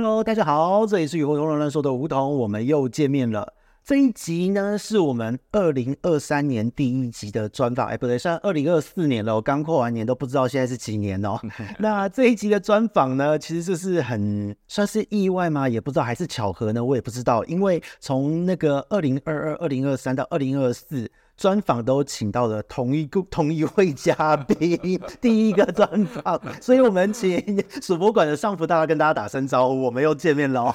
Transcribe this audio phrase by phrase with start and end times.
[0.00, 3.54] Hello，大家好，这里是与梧桐人说的梧桐，我们又见面了。
[3.84, 11.36] 这一集呢，是我们二零二三年第一集的专访，哎，不对，算二零二四年了，我刚过完年，都不知道现在是几年哦。
[11.80, 15.68] 那这一集的专访呢，其实就是很算是意外吗？
[15.68, 16.84] 也不知道，还是巧合呢？
[16.84, 21.10] 我也不知道，因为从那个二零二二、二零二三到二零二四。
[21.38, 30.74] 专访都请到了同一个 同一位嘉宾， 第一个专访， 所以我们请史博馆的上福大大跟大家打声招呼，我们又见面了。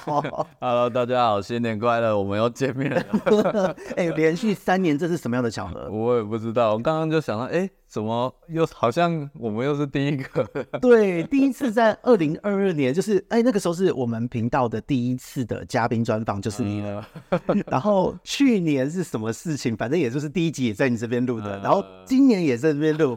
[0.58, 3.76] Hello，大家好，新年快乐，我们又见面了。
[3.94, 5.90] 哎、欸，连续三年，这是什么样的巧合？
[5.90, 7.70] 我也不知道，我刚刚就想到，哎、欸。
[7.94, 10.44] 怎么又好像我们又是第一个？
[10.82, 17.06] 对，第一次在二零二二年，就是哎，那个时候是我们频道的第一次的嘉宾专访，就是你了。
[17.70, 19.76] 然后去年是什么事情？
[19.76, 23.16] 反正也就是第一集也在你这边录的，然后今年也在这边录。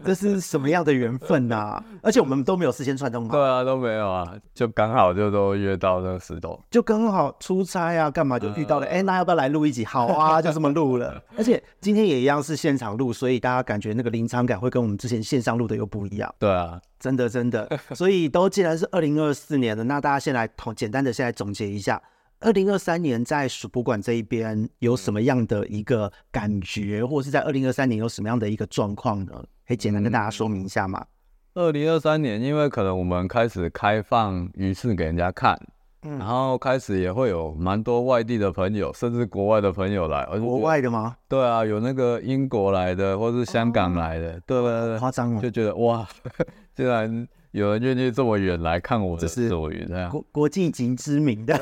[0.04, 1.84] 这是什么样的缘分呐、啊？
[2.02, 3.36] 而且我们都没有事先串通好。
[3.36, 8.86] 对啊，都没有啊，就刚好就都约到那个石头，就刚好出差啊，干嘛就遇到了。
[8.86, 9.84] 哎、呃，那要不要来录一集？
[9.84, 11.22] 好啊， 就这么录了。
[11.36, 16.34] 而且今天也一样是现场录，所以大家感觉那个临场感会跟我们之前线上录的又不一样。
[16.38, 17.68] 对啊，真的真的。
[17.94, 22.02] 所以都既然是二零二四年了，那大家先来同简单的先来总结一下，
[22.40, 29.44] 二零二三年在史博馆这一边有什么样的一个感觉，或者是在二零二三年有什么样的一个状况呢？
[29.70, 31.06] 可以简单跟大家说明一下吗？
[31.54, 35.56] 二零二三年，因为可能我们开始开放鱼市给人家看，
[36.02, 40.26] 嗯，然后开始也会有蛮多外地的朋友，甚至国外的朋友来。
[40.40, 41.16] 国外的吗？
[41.28, 44.98] 对啊，有那个英国来的，或是香港来的，哦、对不对？
[44.98, 46.04] 夸张哦，就觉得哇，
[46.74, 47.28] 竟然。
[47.52, 51.58] 有人愿意这么远来看我的手语，这样国国际级知名的，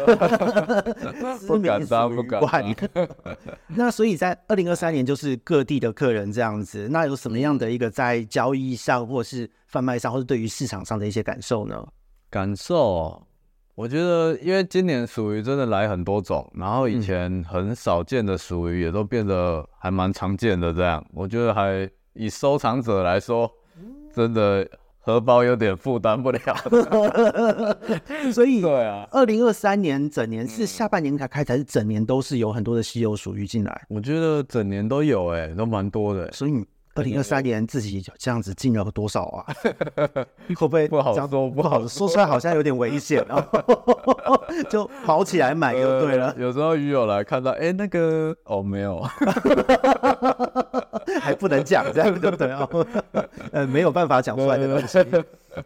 [1.49, 3.09] 不敢当，不敢当。
[3.69, 6.89] 那所以在二零二三年，就是各地的客人这样子。
[6.91, 11.83] 那有什么样的一个在交易上，或是贩卖上，或是对于市场上的一些感受呢？
[12.29, 13.27] 感受，
[13.75, 20.71] 我觉得因为今年属于真的来很多种，然后以前很少见的属鱼也都变得还蛮常见的。
[20.71, 23.51] 这样，我觉得还以收藏者来说，
[24.13, 24.69] 真的。
[25.01, 26.41] 荷包有点负担不了，
[28.33, 33.87] 所以对啊，二零二三年整年是下半年才开，才是整年都是有很多的稀有属于进来？
[33.89, 36.33] 我觉得整年都有、欸，哎，都蛮多的、欸。
[36.33, 36.65] 所以
[36.99, 39.47] 二零二三年自己这样子进了多少啊？
[40.51, 41.49] 会不会不好说？
[41.49, 43.47] 不好说出来，好像有点危险啊！
[44.69, 46.31] 就跑起来买就对了。
[46.31, 49.01] 呃、有时候鱼友来看到，哎、欸，那个哦，没有，
[51.23, 52.69] 还不能讲这样对不对啊？
[53.53, 54.99] 呃，没有办法讲出来的东西，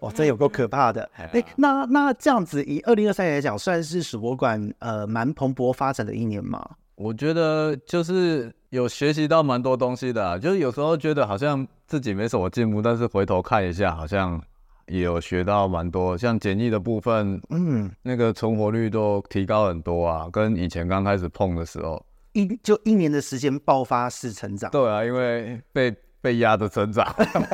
[0.01, 1.09] 哇，真有够可怕的。
[1.17, 6.63] 哎、欸，那那这样子，以二零二三年来讲，算是史博馆呃蛮蓬勃发展的一年吗？
[6.95, 14.41] 我觉得就是有学习到蛮多东西的、啊，就是有时候觉得好像自己没什么进步，但是回头看一下，好像
[14.87, 24.71] 也有学到蛮多，像简易的部分，嗯，那个存活率都提高很多啊，跟以前刚开始碰的时候，一就一年的时间爆发式成长。
[24.71, 25.95] 对啊，因为被。
[26.23, 27.05] 被压着成长，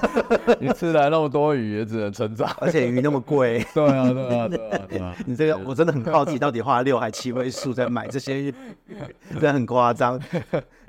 [0.60, 3.66] 你吃来那么多鱼也只能成长，而且鱼那么贵。
[3.74, 5.16] 对啊，对啊，对啊， 对啊。
[5.26, 8.54] 你这个我真的很好奇，到底花了六还七位数在买这些鱼，
[9.32, 10.20] 真的很夸张。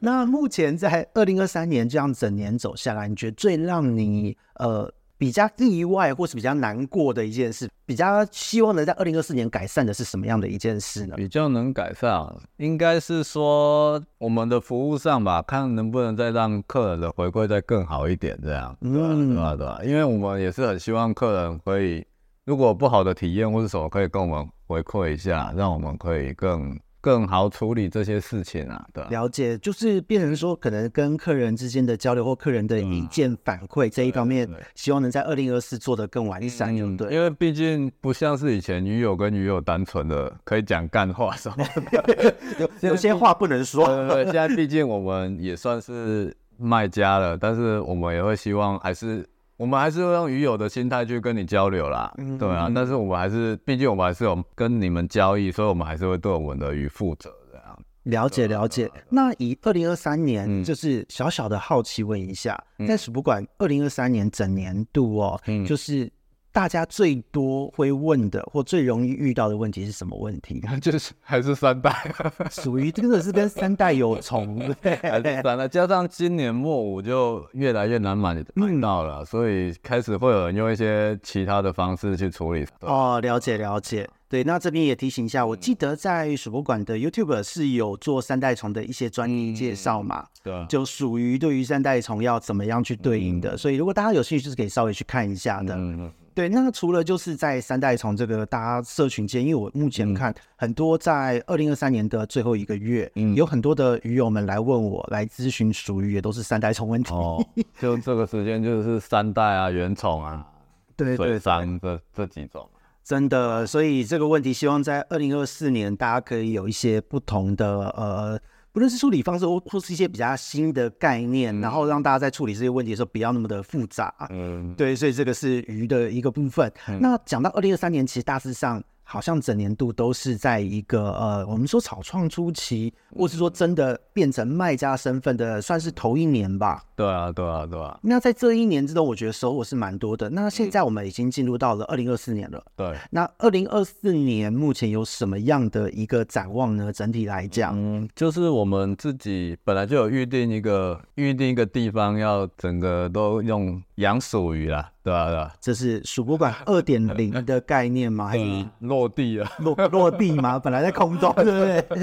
[0.02, 4.92] 那目前在二零二三年这样整年走下来，你觉得最让你呃？
[5.20, 11.16] 比较意外或是比较难过的一件事，比较希望能在二零二四年改善的是什么样的一件事呢？
[11.18, 12.26] 比较能改善，
[12.56, 19.56] 应该是说我们的服务上吧，看能不能再让客人的回馈再更好一点，这样，嗯，对吧？
[19.56, 19.82] 对吧？
[19.84, 22.04] 因为我们也是很希望客人可以，
[22.46, 26.80] 如果不好的体验或是什么，可以跟我们回馈一下，让我们可以更。
[27.02, 41.66] 更好处理这些事情啊，对，了解，就是变成说，可能跟客人之间的交流或客人的意见反馈这一方面，希望能在二零二四做得更完善，嗯，对，因为毕竟不像是以前女友跟女友单纯的可以讲干话什么
[42.60, 43.86] 有，有些话不能说。
[44.08, 49.26] 对，现在毕竟我们也算是卖家了，但是我们也会希望还是。
[49.60, 57.80] 我们还是会用鱼友的心态去跟你交流啦，嗯、对啊，但是我们还是，毕竟我们还是有跟你们交易，所以我们还是会对我们的鱼负责这样。
[58.04, 58.90] 了解了解。
[59.10, 66.10] 那以二零二三年，嗯，就是小小的好奇问一下，嗯、在水族馆二零二三年整年度哦，嗯、就是。
[66.52, 70.62] 大家最多会问的或最容易遇到的问题是什么问题？
[70.82, 71.92] 就是还是三代
[72.50, 75.68] 属于真的是跟三代有重，对，还是三代。
[75.68, 82.66] 加上今年末五就越来越难买买到了，所以开始会有人用一些其他的方式去处理。
[82.82, 84.10] 哦，了解了解。
[84.28, 95.76] 对，那这边也提醒一下，我记得在水博馆的 YouTube 是有做三代虫的一些专题介绍嘛，对、嗯，就属于对于三代虫要怎么样去对应的，嗯、所以如果大家有兴趣，就是可以稍微去看一下的。
[95.76, 107.14] 嗯对，那除了就是在三代虫这个大家社群间，因为我目前看很多在二零二三年的最后一个月，嗯，有很多的鱼友们来问我来咨询属于也都是三代虫问题。
[107.14, 107.46] 哦，
[107.78, 110.48] 就这个时间就是三代啊，原虫啊，
[110.96, 112.66] 对对，水杉这这几种。
[113.04, 118.40] 真的，所以这个问题希望在二零二四年大家可以有一些不同的呃。
[118.88, 124.14] 是处理方式或或是一些比较新的概念，嗯、然后让大家在处理这些问题的时候不要那么的复杂。
[124.30, 126.72] 嗯，对，所以这个是鱼的一个部分。
[126.88, 128.82] 嗯、那讲到二零二三年，其实大致上。
[129.12, 136.84] 好像整年度都是在一个呃，我们说草创初期，或是说真的变成卖家身份的，算是头一年吧。
[136.96, 137.98] 对啊，对啊，对啊。
[138.04, 140.30] 那在这一年之中，我觉得收获是蛮多的。
[140.30, 142.64] 那现在我们已经进入到了二零二四年了。
[142.76, 142.96] 对。
[143.10, 146.94] 那二零二四年目前有什么样的一个展望呢？
[146.94, 154.92] 整体来讲，嗯，就是我们自己本来就有预定一个预定一个地方，要整个都用养鼠鱼啦。
[155.02, 158.28] 对啊，对啊，这是鼠博馆二点零的概念吗？
[158.28, 159.50] 还是落地啊？
[159.60, 160.60] 落落地吗？
[160.60, 161.96] 本来在空中， 对不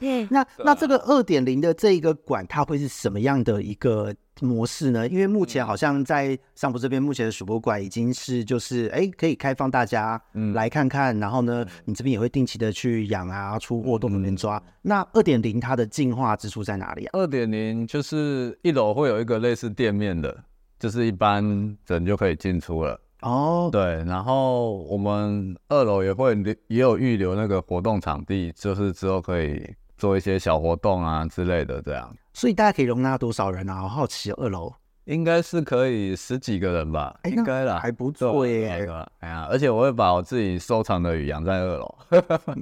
[0.00, 0.26] 对？
[0.30, 5.06] 那那这个二点零的这一个馆，它会是什么样的一个模式呢？
[5.08, 10.20] 因为目前好像在上博这边，目前的鼠博馆已经是就是哎，可以开放大家
[10.54, 11.16] 来看看。
[11.20, 14.60] 然后呢，你这边也会定期的去养啊，出货都能抓。
[14.82, 17.10] 那二点零它的进化之处在哪里啊？
[17.12, 20.36] 二点零就是一楼会有一个类似店面的。
[20.78, 21.42] 就是一般
[21.86, 23.72] 人就可以进出了哦，oh.
[23.72, 32.14] 对，然后我们二楼也会留，也有预留那个活动场地，就是之后可以做一些小活动啊之类的这样。
[32.32, 33.82] 所以大家可以容纳多少人啊？
[33.82, 34.72] 我好奇二楼。
[35.08, 38.86] 应该是可以十几个人吧，欸、应该啦，还不错耶。
[39.20, 41.94] 哎呀，而且我会把我自己收藏的鱼养在二楼，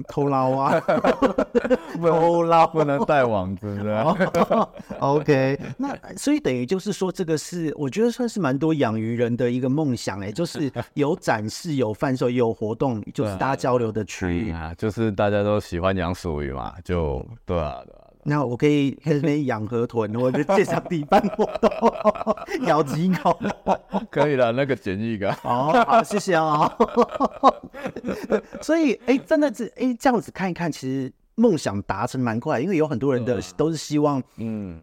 [0.07, 0.79] 偷捞啊，
[1.99, 4.29] 偷捞不能带网子的。
[4.99, 17.81] OK，那所以等于就是说，这个是我觉得算是蛮多养鱼人的一个梦想哎，就是 有展示、有贩售、有活动，就是大家交流的区域啊，就是大家都喜欢养鼠鱼嘛，就对啊。
[18.29, 21.71] 那我可以在这边养河豚，我就介绍地方活动，
[22.67, 23.39] 咬几口，
[24.11, 25.31] 可以了，那个简易的。
[25.43, 27.55] 哦，好，谢谢啊、哦。
[28.61, 34.81] 所以，哎、欸，真的是，哎、欸，这样子看一看，其实梦想达成蛮快，因为有很多人的都是希望，嗯，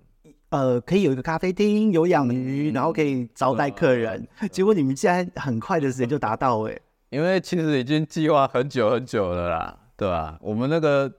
[0.49, 4.27] 呃，可以有一个咖啡厅，有养鱼，然后可以招待客人。
[4.51, 6.75] 结果你们竟然很快的时间就达到，哎，
[7.11, 10.39] 因为其实已经计划很久很久了啦，对吧、啊？
[10.41, 11.13] 我们那个。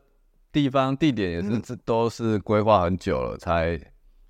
[0.55, 3.77] 地方地点也是，这都是规划很久了，才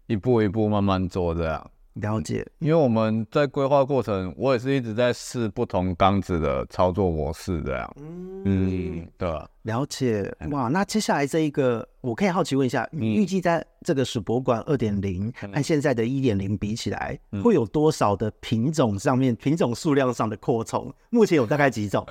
[0.07, 1.69] 一步一步慢慢做这样。
[1.94, 7.95] 了解，因为我们在规划过程，我也是一直在试不同缸子的操作模式这样。
[7.98, 9.48] 嗯，嗯，对吧？
[9.62, 20.92] 了解，哇，那接下来这一个，我可以好奇问一下，你预计在这个鼠博馆二点零和现在的一点零比起来，会有多少的品种上面品种数量上的扩充？
[21.12, 22.04] 目前有大概几种？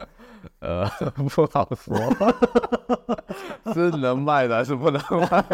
[0.60, 1.96] 呃，不好说，
[3.74, 5.44] 是能卖的还是不能卖？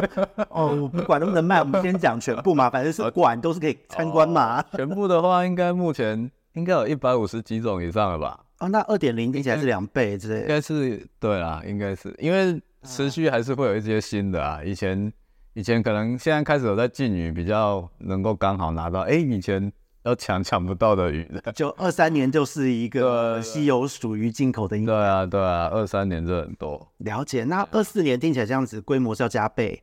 [0.51, 4.61] 哦，不管能不能卖，我们先讲全部嘛，反正是 馆都是可以参观嘛。
[4.61, 8.39] 哦、全部的话，应该目前应该有一百五十几种以上了吧？
[8.59, 14.61] 啊、哦，那二点零听起来是两倍之类的，应该是对啦，应该是因为持续还是会有一些新的啊。
[14.65, 15.13] 以前
[15.55, 19.01] 以前可能现在开始有在禁语，比较能够刚好拿到。
[19.01, 19.73] 哎、欸，以前。
[20.05, 24.79] 要抢抢不到的鱼的， 就二三年就是一个稀有属于进口的。
[24.85, 26.89] 对啊，对啊，二三年这很多。
[26.99, 29.83] 了解，那二四年听起来这样子，规模是要加倍，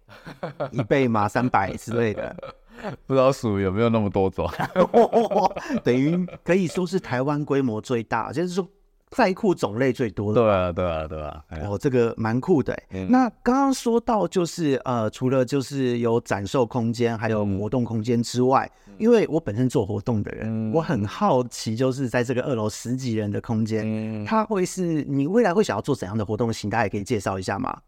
[0.71, 2.35] 一倍嘛，三百之类的。
[3.07, 4.47] 不知道属于有没有那么多种，
[5.83, 8.67] 等于可以说是台湾规模最大，就是说。
[9.11, 12.77] 在库种类最多的，对啊，对啊，对啊，哦，这个蛮酷的。
[12.89, 26.69] 嗯、那刚刚说到就是呃，除了就是有展售空间，还有活动空间之外，嗯、因为我本身做活动的人，嗯、我很好奇，就是在这个二楼十几人的空间，嗯、它会是你未来会想要做怎样的活动型？
[26.69, 27.79] 大家也可以介绍一下吗？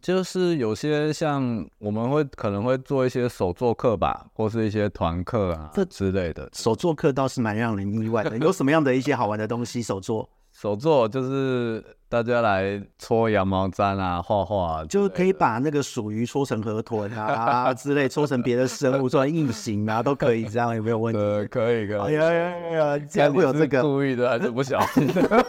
[0.00, 6.46] 就是有些像我们会可能会做一些手作课吧，或是一些团课啊这之类的。
[6.52, 9.82] 手作课倒是蛮让人意外的，有什么样的一些好玩的东西？
[9.82, 10.28] 手作，
[10.64, 21.20] 手作就是大家来搓羊毛毡啊，画画，就可以把那个鼠鱼搓成河豚啊 之类，搓成别的生物，做成异形啊，都可以，这样有没有问题？
[21.20, 21.98] 呃，可以可以。
[21.98, 22.98] 哎呀呀呀！
[22.98, 23.82] 竟然会有这个？
[23.82, 25.44] 故意的还是不小心的？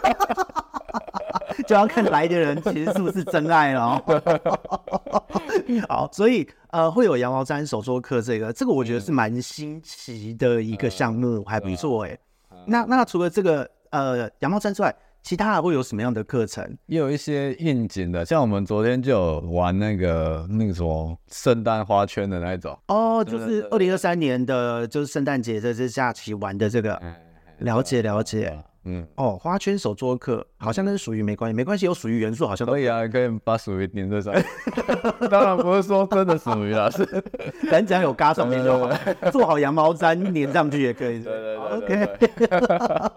[1.65, 4.03] 就要看来的人其实是不是真爱了。
[5.87, 12.17] 好，所以呃会有羊毛毡手作课，这个这个我觉得是蛮新奇的一个项目，还不错哎。
[12.67, 16.77] 那那除了这个呃羊毛毡之外，其他还会有什么样的课程？
[16.85, 27.01] 也有一些应景的，像我们昨天就有玩那个那个什么圣诞花圈的那一种哦，就是二零二三年的，就是圣诞节这这假期玩的这个。
[27.59, 28.53] 了解了解。
[28.85, 34.45] 嗯，哦，花圈手作课好像跟属于没关系，没关系，有属于元素好像都可以啊，可以把属于粘在上面。
[35.29, 37.03] 当然不是说真的属于啦，是
[37.69, 38.89] 咱只要有嘎上面就好，
[39.31, 41.23] 做好羊毛毡粘上去也可以。
[41.23, 43.07] 对对对，OK。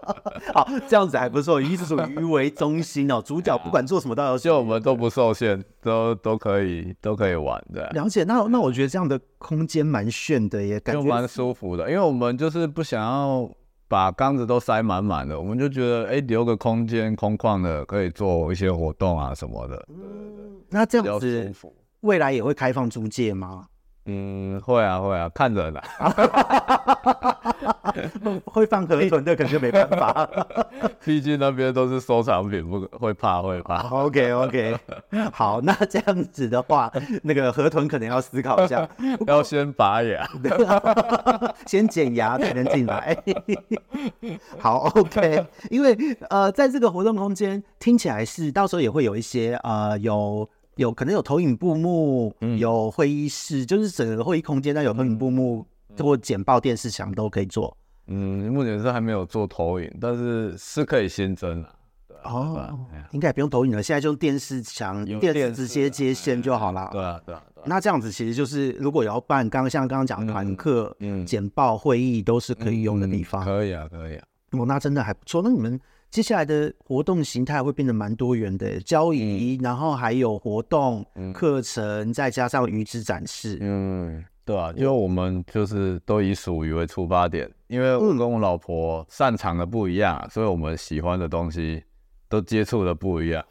[0.53, 7.87] 好，这样子还不错，以属于鱼为中心哦，主角不管做什么都有，就我们都不受限，都都可以都可以玩的。
[7.93, 13.47] 了解，那那我觉得这样的空间蛮炫的，也感觉蛮舒服的，因为我们就是不想要。
[13.89, 19.85] 把缸子都塞满满的，我们就觉得哎、欸，留个空间空旷的，可以做一些活动啊什么的。
[20.69, 21.51] 那这样子
[22.01, 23.65] 未来也会开放租借吗？
[24.09, 25.83] 嗯，会啊会啊，看人啊。
[28.45, 30.27] 会放河豚的，可能就没办法。
[31.03, 33.81] 毕竟那边都是收藏品，不会怕会怕。
[33.89, 34.77] OK OK，
[35.31, 36.91] 好，那这样子的话，
[37.23, 38.87] 那个河豚可能要思考一下，
[39.27, 40.27] 要先拔牙，
[41.65, 43.17] 先剪牙才能进来。
[44.59, 45.97] 好 OK，因为
[46.29, 50.47] 呃，在这个活动空间听起来是到时候也会有一些呃有。
[50.79, 55.65] 有可能有投影布幕，嗯、有会议室，就是整个会议空间，那有投影布幕
[55.97, 57.75] 或简报电视墙都可以做。
[58.07, 61.75] 嗯，目前是还没有做投影，但是是可以新增了。
[62.23, 62.71] 哦，啊、
[63.11, 66.87] 应该也不用投影了，现在就电视墙、电视直接接线就好了。
[66.93, 67.43] 对啊，对啊。
[67.65, 73.43] 那这样子其实就是，如果要办，刚刚像刚刚讲团课、嗯、简报会议都是可以用的地方。
[73.43, 74.23] 嗯、可以啊，可以啊。
[74.51, 75.41] 哦，那真的还不错。
[75.43, 75.77] 那你们。
[76.11, 83.59] 接下来的活动形态会变得蛮多元的，交谊，嗯、然后还有活动、课程，嗯、再加上鱼之展示。
[83.61, 91.83] 嗯，对啊，因为我们就是都以属鱼为出发点，因为我跟我老婆擅长的不一样，嗯、所以我们喜欢的东西
[92.27, 93.45] 都接触的不一样，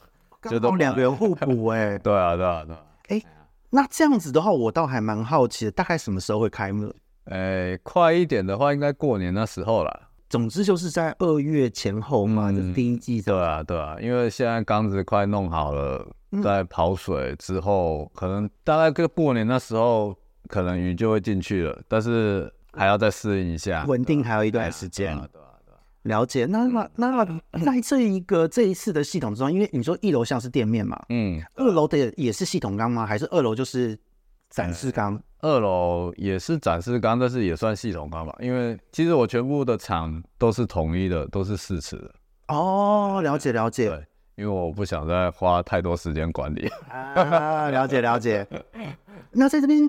[0.50, 1.96] 就都两个人互补哎。
[2.02, 2.82] 对啊，对啊，对啊。
[3.08, 3.22] 哎，
[3.70, 6.92] 那这样子的话，我倒还蛮好奇的，大概什么时候会开幕？
[7.26, 10.07] 哎，快一点的话，应该过年那时候了。
[10.28, 13.22] 总之就是在二月前后嘛，就是第一季。
[13.22, 16.06] 对啊，对啊，因为现在缸子快弄好了，
[16.42, 20.14] 在跑水之后，可能大概个过年那时候，
[20.48, 25.16] 可能鱼就会进去了，但是还要再适应一下，稳定还有一段时间。
[25.16, 25.78] 对啊，对啊，对啊。
[26.02, 26.44] 了解。
[26.44, 27.24] 那那那
[27.64, 33.06] 在这一个这一次的系统之中，因为你说一楼像是店面嘛，嗯，二楼的也是系统缸吗？
[33.06, 33.98] 还是二楼就是
[34.50, 35.18] 展示缸？
[35.40, 42.12] 二楼也是展示缸，但是也算系统缸吧，因为其实我全部的厂都是统一的，都是四尺的。
[42.48, 43.88] 哦，了解了解。
[43.88, 46.68] 对，因为我不想再花太多时间管理。
[46.88, 48.46] 啊，了解了解。
[49.32, 49.88] 那在这边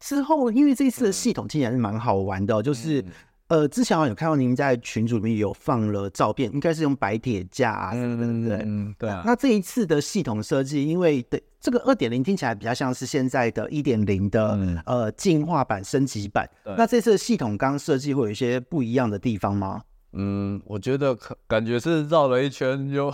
[0.00, 3.04] 之后，因为这一次的系统听起来是蛮好玩的，就是。
[3.48, 8.62] 呃，之前好像有看到您在群组里面有放了照片，应该是用白铁架啊，对不对？
[8.64, 9.22] 嗯，对啊。
[9.24, 16.46] 那这一次的系统设计，因为对这个二点零听起来比较像是现在的一点零的、嗯、呃进化版、升级版。
[16.76, 19.80] 那这次的系统刚设计会有一些不一样的地方吗？
[20.12, 23.10] 嗯，我觉得感觉是绕了一圈又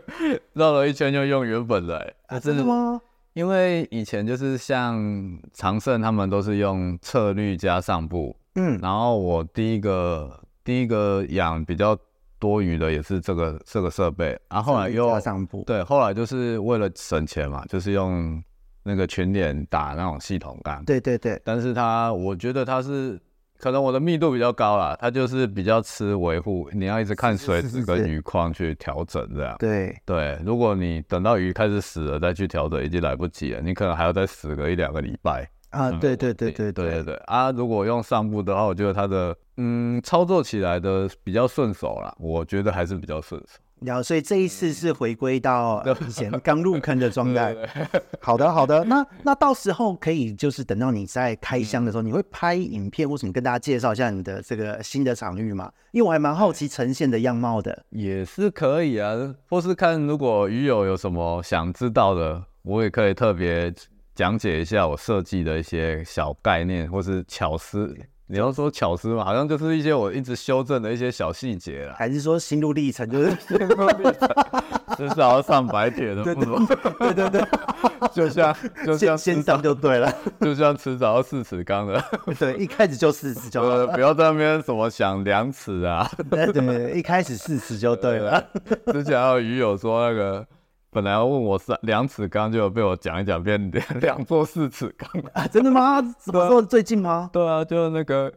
[0.52, 3.00] 绕了一圈又用原本的、欸，啊，真的吗？
[3.32, 8.36] 因为以前就是像长胜他们都是用策略加上部。
[8.54, 11.96] 嗯，然后我第一个第一个养比较
[12.38, 18.42] 多余的也是这个这个设备，然后后来又上部对，后来就是为了省钱嘛，就是用
[18.82, 20.84] 那个群脸打那种系统缸。
[20.84, 23.20] 对对对，但是它我觉得它是
[23.58, 29.54] 可能我的密度比较高啦，它就是比较吃维护，你要一直看水质跟鱼况去调整这样。
[29.58, 35.46] 对对，如果你等到鱼开始死了再去调整，已经来不及了，你可能还要再死个一两个礼拜。
[35.70, 37.50] 啊，对对对对对对对啊！
[37.52, 43.58] 如果用上部的话，我觉得它的嗯操作起来的比较顺手啦，我觉得还是比较顺手。
[43.80, 47.56] 然后，所以这一次是回归到以前刚入坑的状态。
[48.20, 48.84] 好的，好的。
[48.84, 55.72] 那那到时候可以就是等到你在开箱的时候，你会拍影片或什么跟大家介绍一下你的这个新的场域吗？
[55.92, 57.84] 因为我还蛮好奇呈现的样貌的。
[57.88, 59.14] 也是可以啊，
[59.48, 63.72] 或是看如果鱼友有什么想知道的，我也可以特别。
[64.20, 67.96] 讲解一下我设计的一些小概念，或是巧思。
[68.26, 71.94] 你要说巧思嘛，好像就是一些我一直修正的一些小细节啦。
[71.96, 74.28] 还是说心路历程，就是心路历程，
[74.98, 76.66] 就是要上白铁的， 不如
[76.98, 77.42] 对对对，
[78.12, 82.04] 就像就像先上就对了，就像迟早要四尺缸的，
[82.38, 88.44] 对，一开始就四尺就对了，不要在那边什么想两尺啊，对对对，一开始四尺就对了。
[88.92, 90.46] 之前还有鱼友说那个。
[90.92, 95.46] 本来要问我是两尺缸，就被我讲一讲变两两座四尺缸啊！
[95.46, 96.02] 真的吗？
[96.18, 97.30] 什么时候最近吗？
[97.32, 98.32] 对啊，就那个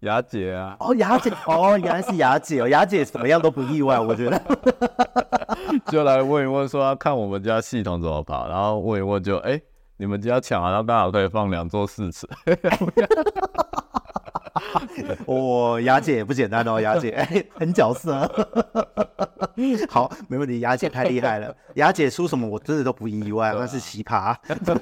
[0.00, 0.74] 雅姐啊。
[0.80, 2.68] 哦，雅姐，哦，原来是雅姐哦。
[2.68, 4.40] 雅姐怎么样都不意外，我觉得。
[5.92, 9.62] 就来问一问，说要看我们家系统怎么跑，然后问一问就，哎、欸，
[9.98, 12.26] 你们家抢，然后刚好可以放两座四尺。
[15.26, 18.30] 哦，雅姐也不简单哦， 雅姐哎很角色。
[19.88, 21.54] 好，没问题，雅姐太厉害了。
[21.74, 24.34] 雅姐出什么我真的都不意外，那是奇葩，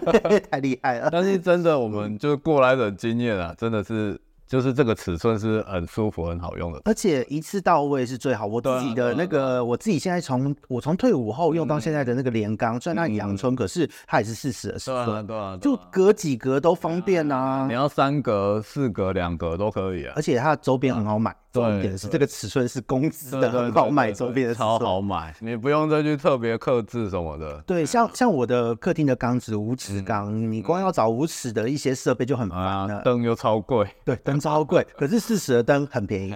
[0.51, 1.09] 太厉害了。
[1.11, 4.21] 但是真的，我们就过来人经验啊，真的是。
[4.47, 8.47] 就是这个尺寸是很舒服、很好用的，而且一次到位是最好。
[8.47, 17.67] 我自己的那个，我自己现在从我从退伍后用到现在的那个连缸，虽然它阳春，可是它也是四十的尺寸，对啊，就隔几格都方便啊。
[17.67, 20.13] 你要三格、四格、两格都可以啊。
[20.15, 27.61] 而且它的周边很好买，重点是这个尺寸是公司的，很好买周边的，超好买，你不用再去特别克制什么的。
[27.67, 34.37] 对，像像我的客厅的钢子五尺钢，你光要找五尺的一些设备就很烦了，灯又超贵，对，灯。
[34.47, 36.33] 超贵，可是四十的灯很便宜。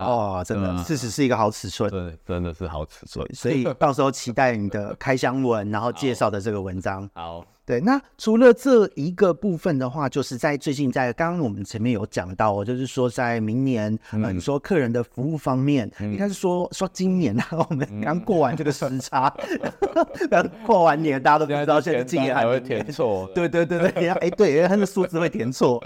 [0.00, 3.24] 哦，真的，四十是一个好尺寸，对，真的是好尺寸。
[3.32, 7.08] 所以到时候期待你的开箱文，然后介绍的这个文章。
[7.14, 7.44] 好。
[7.68, 19.28] 对，那除了这一个部分的话，就是在最近在刚刚我们前面有讲到哦，就是说在明年，嗯、呃，你说客人的服务方面，应该是说说今年啊，我们刚过完这个时差，
[20.30, 25.84] 刚、嗯、过完年，大家都不知道现在今年还会填错，对对对对，哎对，因为它的数字会填错，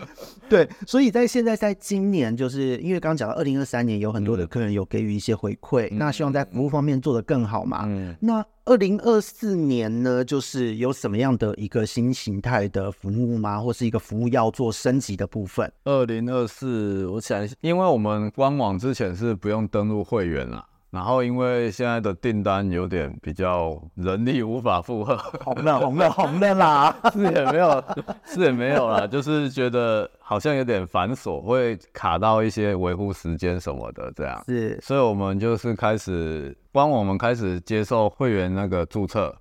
[0.49, 8.45] 对，所以在现在在今年，就是因为刚刚讲到二零二三年有很多的客人有给予一些回馈，嗯、那希望在服务方面做得更好嘛，嗯，那。
[8.65, 13.61] 二零二四年呢，就是有什么样的一个新形态的服务吗？
[13.61, 15.71] 或是一个服务要做升级的部分？
[15.83, 20.65] 二零二四，我想，因为我们官网之前是不用登录会员啦。
[20.93, 27.85] 然后因为现在的订单有点比较人力无法负荷，红了红了红了啦， 是也没有
[28.27, 34.45] 是也没有啦，就是觉得好像有点繁琐，会卡到一些维护时间什么的这样。
[34.47, 39.35] 是，所以我们就是开始帮我们开始接受会员那个注册。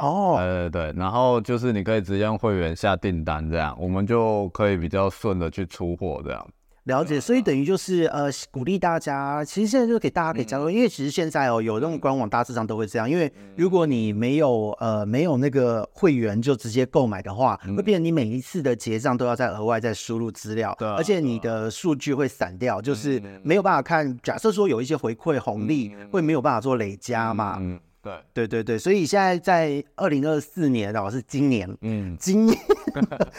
[0.00, 6.48] 哦，对对对，然后就是你可以直接用会员下订单这样，我们就可以比较顺的去出货这样。
[6.88, 24.18] 了解，所以等于就是呃，鼓励大家，其实现在就是给大家可以加入，因为其实现在哦，有那种官网大致上都会这样，因为如果你没有呃没有那个会员就直接购买的话，会变成你每一次的结账都要再额外再输入资料，对，而且你的数据会散掉，就是没有办法看。
[24.22, 27.62] 假设说有一些回馈红利，会没有办法做累加嘛。
[28.00, 32.56] 对对对对，所以现在在二零二四年哦，是今年，嗯，今年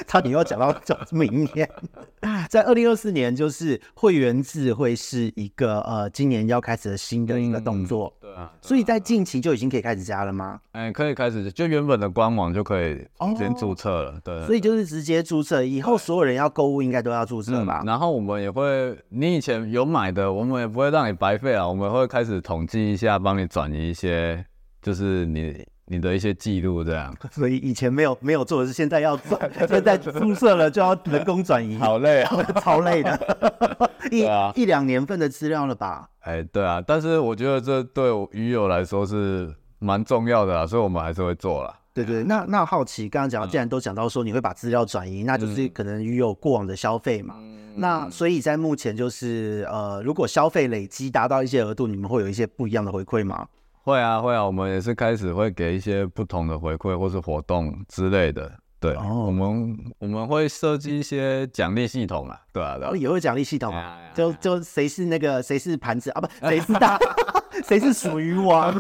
[0.06, 1.68] 差点又要讲到讲明年，
[2.50, 10.60] 在二零二四年就是会员制会是一个呃，今年要开始的新的一个动作，对啊，所以在近期就已经可以开始加了吗？
[10.74, 17.82] 哎，可以开始，就原本的官网就可以直接注册了，对，所以就是直接注册，以后所有人要购物应该都要注册吧？
[17.86, 24.46] 然后我们也会，你以前有买的，我们也不会让你白费啊，我们会开始统计一下，帮你转移一些。
[24.82, 36.10] 就是你你的一些记录这样， 所以以前没有没有做的是现在要做， 现在注册了就要人工转移，好累啊， 超累的，一一两年份的资料了吧？
[36.22, 41.76] 哎，对啊，但是我觉得这对鱼友来说是蛮重要的啊，所以我们还是会做了。
[41.92, 47.36] 对对，那那好奇，刚刚讲，既然都讲到说你会把资料转移，那就是可能鱼友过往的消费嘛。
[47.76, 53.48] 那所以在目前就是呃，如果消费累积达到一些额度，你们会有一些不一样的回馈吗？
[53.84, 58.52] 会啊会啊，我们也是开始会给一些不同的回馈或是活动之类的。
[58.80, 66.98] 对，哦、我们我们会设计一些奖励系统啊，对啊，对啊，也会奖励系统啊，就就谁是那个谁是盘子啊，不，谁是大，
[67.66, 68.74] 谁是属于王，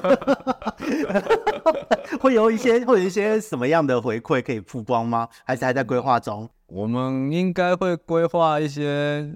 [2.21, 5.27] 会有一些会有一些什么样的回馈可以曝光吗？
[5.43, 6.49] 还是还在规划中？
[6.67, 9.35] 我们应该会规划一些。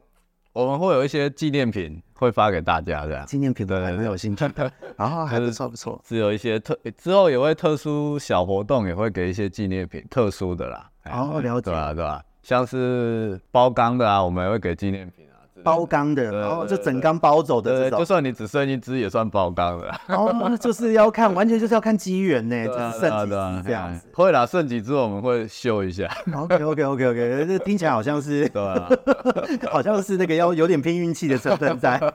[0.54, 4.46] 我们会有一些纪念品会发给大家，这样纪念品对很有兴趣，
[4.96, 10.90] 然后还不错不错，是有一些特之后也会特殊小活动，也会给一些纪念品，特殊的啦。
[11.06, 11.94] 哦，了解，对吧？
[11.94, 12.24] 对吧？
[12.44, 15.26] 像是包钢的啊，我们也会给纪念品。
[15.64, 20.00] 包钢的，然后就整缸包走的这种，就算你只剩一只也算包钢的。
[20.08, 24.08] 哦，就是要看，完全就是要看机缘呢，就是剩几只这样子。
[24.14, 26.08] 会啦，剩几只我们会修一下。
[26.36, 28.90] OK OK OK OK，这听起来好像是， 对啊，
[29.72, 32.00] 好像是那个要有点拼运气的成分在。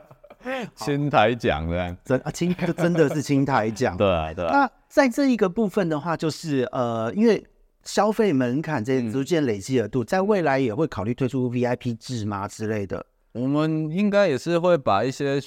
[0.77, 3.97] 青台奖的，真啊青，就真的是青台奖。
[3.97, 4.07] 对
[4.37, 4.47] 对。
[4.47, 7.45] 那在这一个部分的话，就是呃，因为
[7.83, 13.05] 消费门槛这逐渐累积额度，在未来也会考虑推出 VIP 制吗之类的？
[13.38, 15.40] 我们应该也是会把一些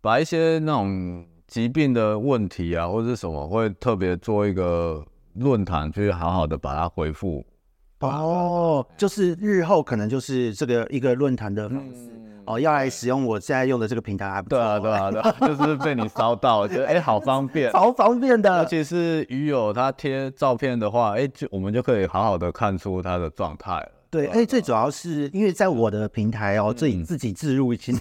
[0.00, 7.44] 把一些那种疾病的问题啊，或者什么，会特别做一个论坛，去好好的把它回复。
[8.00, 14.58] 哦，就是日后可能就是这个一个论坛的方式、嗯、哦，要来使用我现在用的这个平台还不错。
[14.58, 18.58] 对啊，对啊，对啊， 就是被你烧到了，觉得哎，好方便， 好方便的。
[18.58, 23.88] 尤其是鱼友他贴照片的话，哎，就我们就可以好好的看出他的状态了。
[24.12, 27.98] 对，哎，最主要是因为在我的平台哦，自己自己自入已经，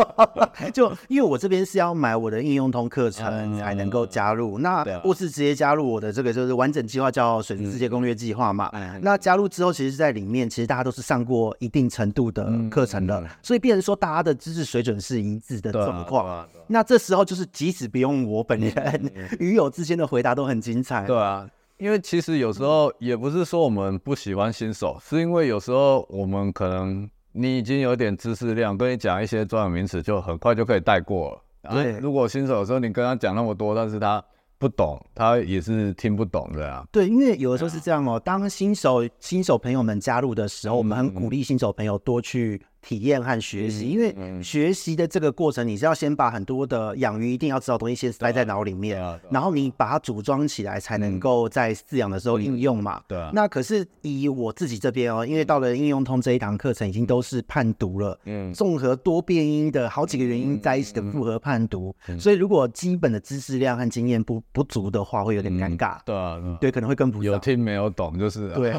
[0.72, 8.72] 就因为我这边是要买我的应用通课程才能够加入，那我是直接加入我的这个就是完整计划叫水族世界攻略计划嘛。
[9.02, 16.48] 那加入之后，其实，在里面其实大家都是上过一定程度的课程的，所以变成说大家的知识水准是一致的状况。
[16.66, 21.04] 那这时候就是即使不用我本人，鱼友之间的回答都很精彩。
[21.06, 21.46] 对啊。
[21.78, 31.72] 因为其实有时候也不是说我们不喜欢新手，是因为有时候我们可能你已经有点知识量，跟你讲一些专有名词就很快就可以带过了。
[31.72, 34.22] 对，如果新手的时候你跟他讲那么多，但是他
[34.58, 36.84] 不懂，他也是听不懂的啊。
[36.92, 42.60] 对，因为有的时候是这样哦，当新手新手朋友们加入的时候，我们很鼓励新手朋友多去。
[42.82, 53.00] 体验和学习，因为学习的这个过程，你是要先把很多的养鱼一定要知道东西先塞在脑里面，然后你把它组装起来，才能够在饲养的时候应用嘛。
[53.06, 53.18] 对。
[53.32, 65.98] 那可是以我自己这边哦，因为到了应用通这一堂课程，已经都是判读了，嗯，综合多变音的好几个原因在一起的复合判读，所以如果基本的知识量和经验不不足的话，会有点尴尬。
[66.04, 67.32] 对啊，对，可能会跟不上。
[67.32, 68.48] 有听没有懂就是。
[68.54, 68.74] 对。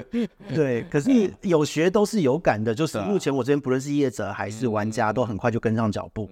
[0.54, 1.10] 对，可是
[1.42, 3.25] 有学都是有感的，就是目前。
[3.34, 6.28] 我这边不论是业者还是玩家，都很快就跟上脚步。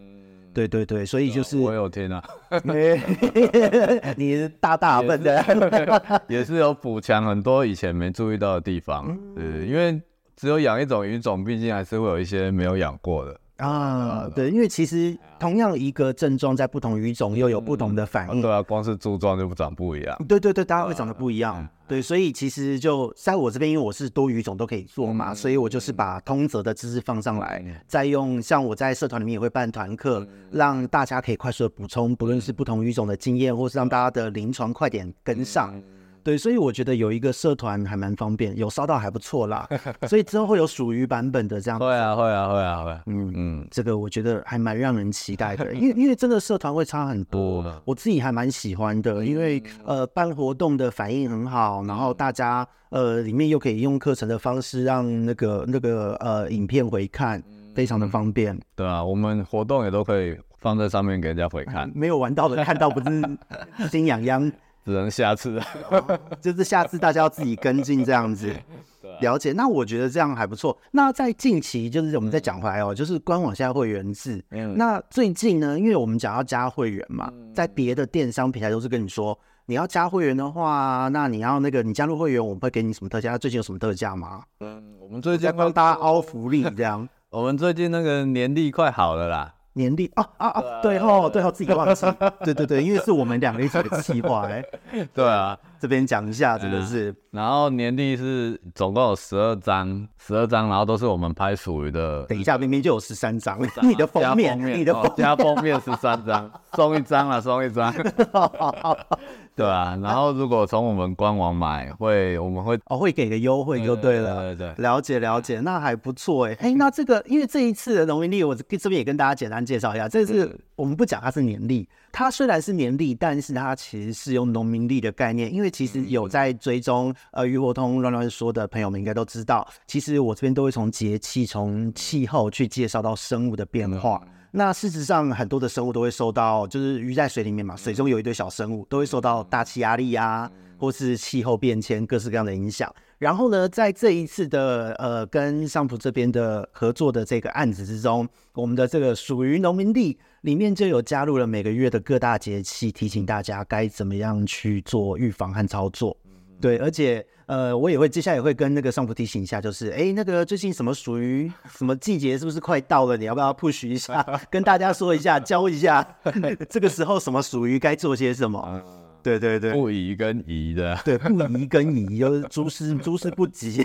[0.53, 2.23] 对对对，所以就是我有天啊，
[4.17, 5.45] 你是大大笨的，
[6.29, 9.19] 也是有补强很多以前没注意到的地方。
[9.35, 10.01] 对，因为
[10.37, 13.37] 只有养一种鱼种，毕竟还是会有一些没有养过的。
[13.57, 18.43] 啊，对，因为其实同样一个症状，在不同语种又有不同的反应。
[18.43, 20.17] 对啊，光是柱状就不长不一样。
[20.29, 21.67] 对对对，大家会长得不一样。
[21.87, 35.81] 对，所以其实就在我这边，因为我是多语种都可以做嘛，所以我就是把通则的知识放上来，再用像我在社团里面也会办团课，让大家可以快速的补充，不论是不同语种的经验，或是让大家的临床快点跟上。
[36.25, 39.69] 对，所以我觉得有一个社团还蛮方便，有烧到还不错啦。
[40.09, 41.85] 所以之后会有属于版本的这样子。
[41.85, 43.03] 会啊，会啊，会啊，会啊。
[43.05, 57.43] 嗯嗯，这个我觉得还蛮让人期待的，因为因为真的社团会差很多，我自己还蛮喜欢的，因为呃办活动的反应很好，然后大家呃里面又可以用课程的方式让那个那个呃影片回看，
[57.75, 58.59] 非常的方便。
[58.75, 64.51] 对啊，我们活动也都可以放在上面给人家回看，没有玩到的看到不是心痒痒。
[64.85, 65.61] 只能下次，
[66.41, 68.55] 就是下次大家要自己跟进这样子，
[69.21, 69.53] 了解。
[69.53, 70.77] 那我觉得这样还不错。
[70.91, 74.45] 那在近期，就是我们再讲回来哦，就是官网现在会员制。
[74.77, 83.39] 那最近呢，因为我们讲要加会员嘛，在别的电商平台都是跟你说，你要加会员的话，那你要那个你加入会员，我们会给你什么特价？
[83.39, 84.43] 最近有什么特价吗？
[84.61, 87.09] 嗯，我们最近帮大家凹福利这样。
[87.31, 89.55] 我们最近那个年历快好了啦。
[89.75, 90.63] 年历啊啊啊！
[90.83, 92.07] 对哦，对哦，自己忘记。
[92.45, 94.65] 对对对，因为是我们两个一起的计划哎。
[95.15, 97.15] 对啊，这边讲一下，真的是。
[97.31, 102.23] 然后年历是总共有十二张，十二张，然后都是我们拍属于的。
[102.23, 103.59] 等一下，明明就有十三张。
[103.87, 107.93] 你的封面，你的加封面十三张， 送一张了，送一张。
[109.55, 134.21] 对啊，然后如果从我们官网买，会我们会哦会给个优惠就对了，对对，了解了解，那还不错哎哎，那这个因为这一次的农民历，我这边也跟大家简单介绍一下，这次我们不讲它是年历，它虽然是年历，但是它其实是用农民历的概念，因为其实有在追踪呃鱼活通乱乱说的朋友们应该都知道，其实我这边都会从节气、从气候去介绍到生物的变化。
[134.57, 142.89] 那事实上，很多的生物都会受到，就是鱼在水里面嘛，水中有一堆小生物，都会受到大气压力啊，或是气候变迁各式各样的影响。
[143.19, 156.17] 然后呢，在这一次的呃跟上浦这边的合作的这个案子之中，我们的这个属于农民地里面就有加入了每个月的各大节气，提醒大家该怎么样去做预防和操作。
[156.61, 163.17] 对，而且呃，我也会接下来也会跟那个上铺提醒一下，就是哎，那个最近什么属于什么季节，是不是快到了？
[163.17, 166.07] 你要不要 push 一下， 跟大家说一下，教一下，
[166.71, 168.83] 这个时候什么属于该做些什么？
[169.23, 173.83] 对对对，不宜跟宜的，对，不宜跟宜，就是诸事诸事不急，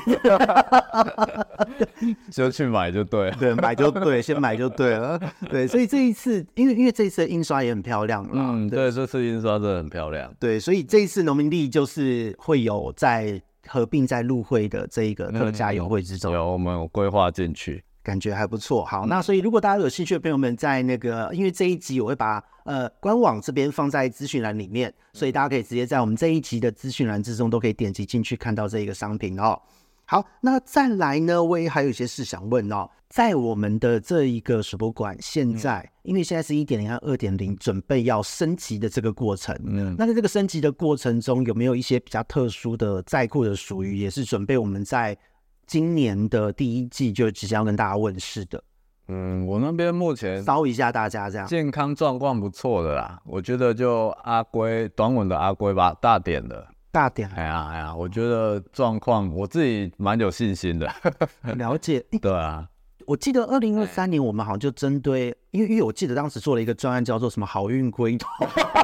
[2.29, 5.17] 就去买就对了，对，买就对，先买就对了，
[5.49, 17.83] 对，所以这一次，因为因为这一次的印刷也很漂亮了，嗯，对，这次印刷真的很漂亮，对，所以这一次农民历就是会有在合并在入会的这一个特价优惠之中，有我们有规划进去。
[18.01, 29.61] 感觉还不错，好，那所以如果大家有兴趣的朋友们，在那个，因为这一集我会把呃官网这边放在资讯栏里面，所以大家可以直接在我们这一集的资讯栏之中都可以点击进去看到这一个商品哦。
[30.11, 45.15] 好，那再来呢，我也还有一些事想问哦，在我们的这一个水博馆，现在因为现在是一点零和二点零准备要升级的这个过程，嗯，那在这个升级的过程中，有没有一些比较特殊的在库的属于也是准备我们在
[45.67, 48.63] 今年的第一季就即将要跟大家问世的。
[49.09, 53.21] 嗯，我那边目前骚一下大家这样，健康状况不错的啦。
[53.25, 56.67] 我觉得就阿龟短吻的阿龟吧，大点的
[56.99, 57.29] 大点。
[57.33, 60.91] 哎呀哎呀，我觉得状况我自己蛮有信心的。
[61.55, 62.03] 了解。
[62.21, 62.67] 对啊。
[63.07, 68.27] 我记得二零二三年我们好像就针对，因为因为我记得当时做了一个专案叫做什么好运龟头，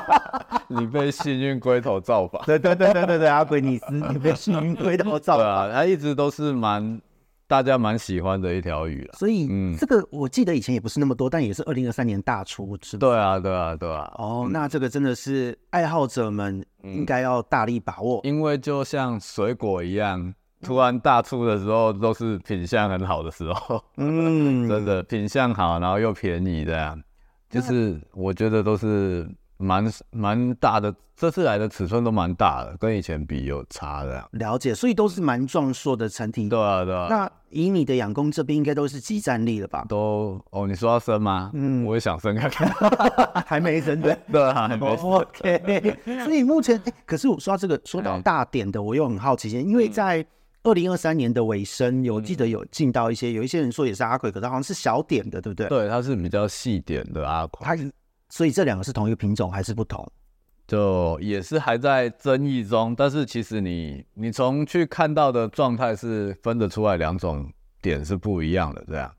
[0.69, 6.99] 你被幸运龟头造访，对对对对对对，阿鬼尼斯，你被幸运龟头造访，对啊，他一直都是蛮
[7.47, 20.33] 大家蛮喜欢的一条鱼了，所以嗯，这个我记得以前也不是那么多，但也是二零二三年大出，是对啊对啊对啊，哦，那这个真的是爱好者们应该要大力把握，因为就像水果一样。
[20.61, 23.83] 突然大出的时候，都是品相很好的时候。
[23.97, 26.99] 嗯， 真的品相好，然后又便宜，这样。
[27.51, 30.93] 就是我觉得都是蛮蛮大的。
[31.17, 34.27] 这次来的尺寸都蛮大的，跟以前比有差的。
[34.31, 36.49] 了解，所以都是蛮壮硕的成体。
[36.49, 37.07] 对啊，对啊。
[37.09, 39.85] 那以你的养蜂这边，应该都是即战力了吧？
[39.87, 41.51] 都哦，你说要生吗？
[41.53, 42.69] 嗯，我也想生看看，
[43.47, 44.17] 还没生对？
[44.29, 45.05] 对啊，还没生。
[45.09, 45.97] OK。
[46.25, 50.25] 所以目前，哎，可是我说到这个，说到大点的，我又很好奇，因为在。
[50.63, 55.67] 二零二三年的尾声，有记得有进到一些，有一些人说也是阿奎，可是好像是小点的，对不对？
[55.69, 57.63] 对，它是比较细点的阿奎。
[57.63, 57.77] 它
[58.35, 60.05] 所以这两个是同一个品种还是不同？
[60.67, 67.49] 就也是还在争议中，但是其实你你从去看到的状态是分得出来，两种
[67.81, 69.09] 点是不一样的，这样。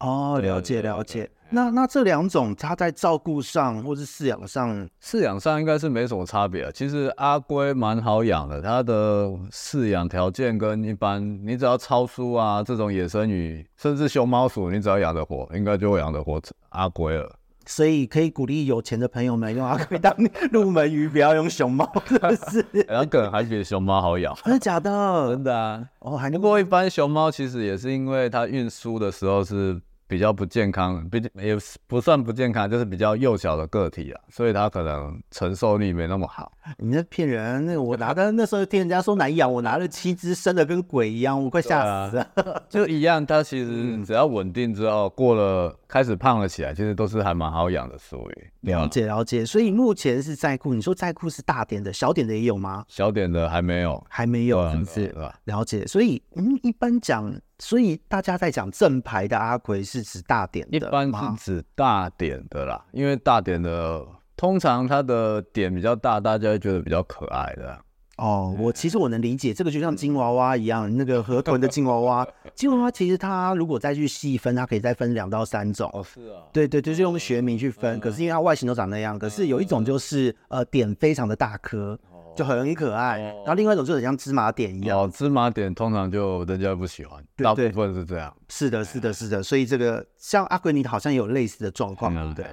[0.00, 1.30] 哦，了解了解。
[1.50, 6.70] 那那这两种，它在照顾上或是饲养上，饲养上应该是没什么差别啊。
[6.74, 17.30] 其实阿龟蛮好养的，它的饲养条件跟一般，你只要超书啊这种野生鱼，甚至熊猫鼠，你只要养得活，应该就会养得活阿龟了。
[17.66, 20.14] 所以可以鼓励有钱的朋友们用阿龟当
[20.50, 22.84] 入门鱼，不要用熊猫，是不是？
[22.84, 25.30] 它可能还觉得熊猫好养，真的假的？
[25.30, 25.84] 真的啊。
[26.00, 29.80] 哦，还不过一般熊猫其实也是因为它运输的时候是。
[30.06, 36.52] 比较不健康，毕竟也不算不健康，就是比较幼小的个体啊，所以它可能承受力没那么好。
[36.78, 37.64] 你那骗人！
[37.64, 42.22] 那我拿的那时候听人家说难养，我拿了七只生的跟鬼一样，我快吓死了。
[42.34, 49.44] 啊、就一样，它其实 只要稳定之后，过了开始胖了起来，其实都是还蛮好养的，所以了解了解。
[49.44, 52.84] 所以目前是在库，你说在库是大点的，小点的也有吗？
[52.88, 55.14] 小点的还没有，还没有，是不是？
[55.44, 55.86] 了解。
[55.86, 57.34] 所以嗯，一般讲。
[57.64, 67.80] 所以大家在讲正牌的阿奎是指大点的，一般是指大点的啦，因为大点的通常它的点比较大，大家会觉得比较可爱的。
[68.18, 75.90] 哦，我其实我能理解，这个就像金娃娃一样，那个河豚的金娃娃， 金娃娃其实它如果再去细分，它可以再分两到三种。
[75.94, 77.98] 哦，是啊，对对，就是用学名去分。
[77.98, 81.98] 可是因为它外形都长那样，可是有一种就是呃点非常的大颗。
[82.36, 84.98] 就很可爱，然后另外一种就很像芝麻点一样。
[84.98, 88.34] 哦，芝麻点通常就人家不喜欢，大部分是这样。
[88.48, 89.42] 是的，是的，是的。
[89.42, 92.46] 所以这个像阿奎尼好像也有类似的状况，对不对？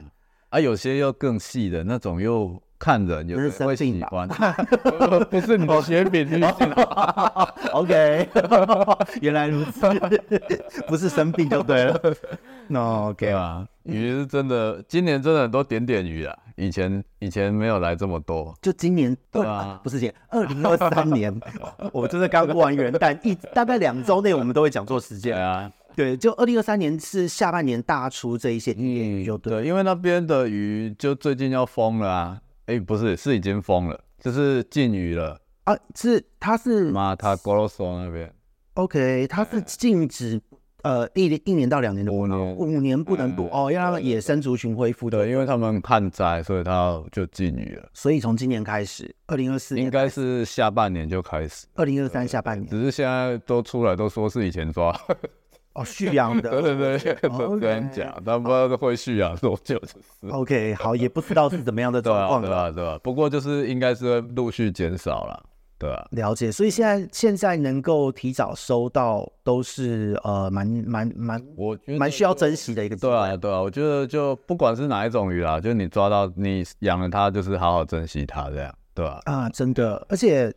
[0.50, 4.28] 啊，有些又更细的那种，又看人有人会喜欢。
[5.30, 6.44] 不是你学品是
[7.74, 8.28] OK，
[9.22, 9.82] 原来如此，
[10.88, 12.02] 不是生病就对了。
[12.67, 16.36] 那 OK 啊，鱼是真的，今年真的很多点点鱼啊。
[16.56, 21.39] 以前以前没有来这么多，就今年对啊，不是今年二零二三年，
[21.94, 25.72] 我真的刚过完元旦，一大概两周内我们都会讲座时间啊。
[25.96, 32.39] 对，就二零二三年是下半年大出这一些点点鱼，就对，对，因为那边的鱼就最近要封了啊。
[32.65, 35.76] 哎，不是，是已经封了，就是禁渔了啊。
[35.95, 38.34] 是，他是马塔格罗索那边
[38.76, 40.41] ，OK，他是禁止。
[40.84, 45.12] 呃，一年一年到两年的五年，五年不能捕哦，要让野生族群恢复。
[45.12, 47.88] 对，因为他们旱灾，所以他就禁渔了。
[47.93, 51.67] 所以从今年开始，二零二四年应该是下半年就开始。
[51.76, 54.91] 二零二三下半年，只是现在都出来都说是以前抓
[55.74, 56.50] 哦，蓄养的。
[56.50, 59.78] 对 对对，都这样讲，但不知道会蓄养多久。
[59.80, 62.70] 就是 OK，好，也不知道是怎么样的状况，对吧？
[62.72, 63.00] 对吧？
[63.04, 65.44] 不过就是应该是会陆续减少了。
[65.80, 72.96] 对啊，了解，所以现在现在能够提早收到，都是呃蛮蛮蛮，我觉得蛮需要珍惜的一个。
[72.96, 79.22] 对啊，对啊，我觉得就不管是哪一种鱼啦，就是你抓到你养了它，就是好好珍惜它这样，对吧？
[79.26, 80.54] 啊，真的，而且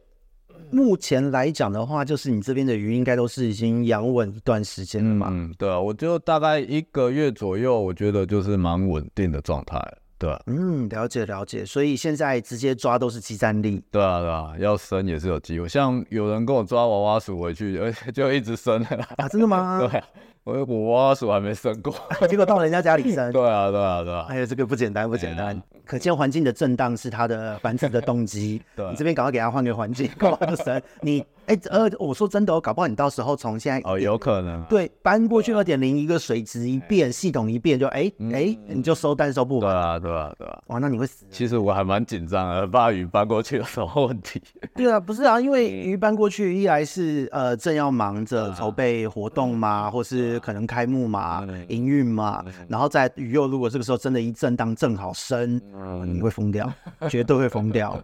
[0.70, 5.28] 目前来讲的话，就是你这边的鱼应该都是已经养稳一段时间了嘛。
[5.30, 9.78] 嗯，对啊，我就大概一个月左右，我觉得就是蛮稳定的状态。
[10.24, 13.82] 对啊，嗯，了解了解，所以现在直接抓都是即战力。
[13.90, 15.68] 对啊，对啊，要生也是有机会。
[15.68, 18.82] 像有人跟我抓娃娃鼠回去，而且就一直生
[19.18, 19.78] 啊，真的吗？
[19.86, 20.06] 对啊，
[20.44, 21.94] 我我娃娃鼠还没生过，
[22.26, 23.30] 结果到人家家里生。
[23.32, 24.26] 对啊，对啊，对啊。
[24.30, 25.60] 哎呀，这个不简单，不简单。
[25.84, 28.62] 可见环境的震荡是它的繁殖的动机。
[28.74, 30.80] 对，你这边赶快给它换个环境， 赶快就生。
[31.02, 39.70] 你哎，呃，我说真的，我搞不好你到时候从现在哦，有可能对搬过去二点零，一个水质一变，系统一变，就哎哎，你就收单收不完。
[39.70, 40.62] 对啊，对啊，对啊。
[40.68, 41.26] 哇，那你会死。
[41.30, 44.40] 其实我还蛮紧张的，怕鱼搬过去有什么问题。
[44.74, 55.60] 对啊，不是啊，因为鱼搬过去，一来是呃正要忙着筹备活动嘛，或是可能开幕嘛、营运嘛，然后在鱼又如果这个时候真的一震荡正好升，
[56.06, 56.72] 你会疯掉，
[57.08, 57.98] 绝对会疯掉。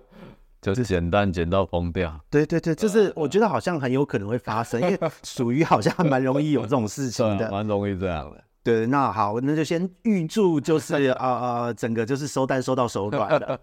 [0.60, 8.44] 就是捡蛋捡到疯掉，对对对，就是我觉得好像很有可能会发生， 因为属于好像蛮容易有这种事情的， 蛮容易这样的。
[8.62, 13.58] 对，那好，那就先预祝就是啊啊、 呃，整个就是收单收到手软的。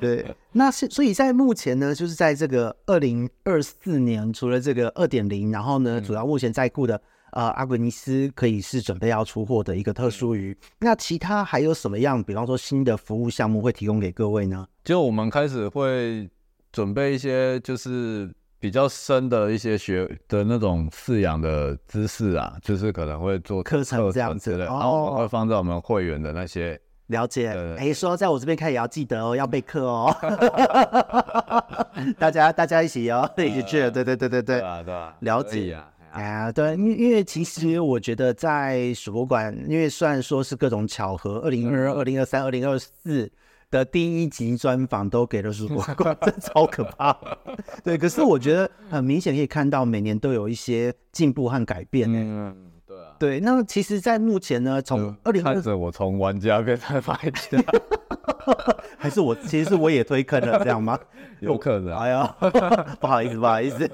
[0.00, 7.00] 对，那是所以在目前呢，就是在这个二零二四年，除了这个二点零，然后呢，主要目前在库的。
[7.32, 10.56] 呃，阿格尼斯可以是准备要出货的一个特殊鱼。
[10.78, 14.66] 那其他还有什么样，比方说新的服务项目会提供给各位呢？
[14.84, 16.28] 就我们开始会
[16.70, 26.80] 准备一些，就是比较深的一些学的那种饲养的知识啊，就是可能会做课程这样子的，然后会放在我们会员的那些。
[27.06, 27.48] 了解。
[27.78, 30.14] 哎，说在我这边看也要记得哦，要备课哦。
[32.18, 33.90] 大家大家一起哦，一起去。
[33.90, 34.60] 对对对对对。
[34.60, 35.14] 啊对啊。
[35.20, 35.74] 了解。
[35.74, 35.82] 哎
[36.20, 43.30] 呀，对，因因为其实我觉得在水博馆，因为虽然说是各种巧合，二零二二、二零二三、二零二四
[43.70, 47.16] 的第一集专访都给了水博馆， 真超可怕。
[47.82, 52.06] 对，可是我觉得很明显可以看到每年都有一些进步和改变。
[52.12, 52.54] 嗯，
[52.92, 53.16] 对啊。
[53.18, 57.58] 对，那其实，在目前呢，从二零二，看着我从玩家变成买家，
[58.98, 60.98] 还是我其实是我也推坑了，这样吗？
[61.40, 61.96] 有可能。
[61.96, 62.36] 哎呀，
[63.00, 63.88] 不好意思，不好意思。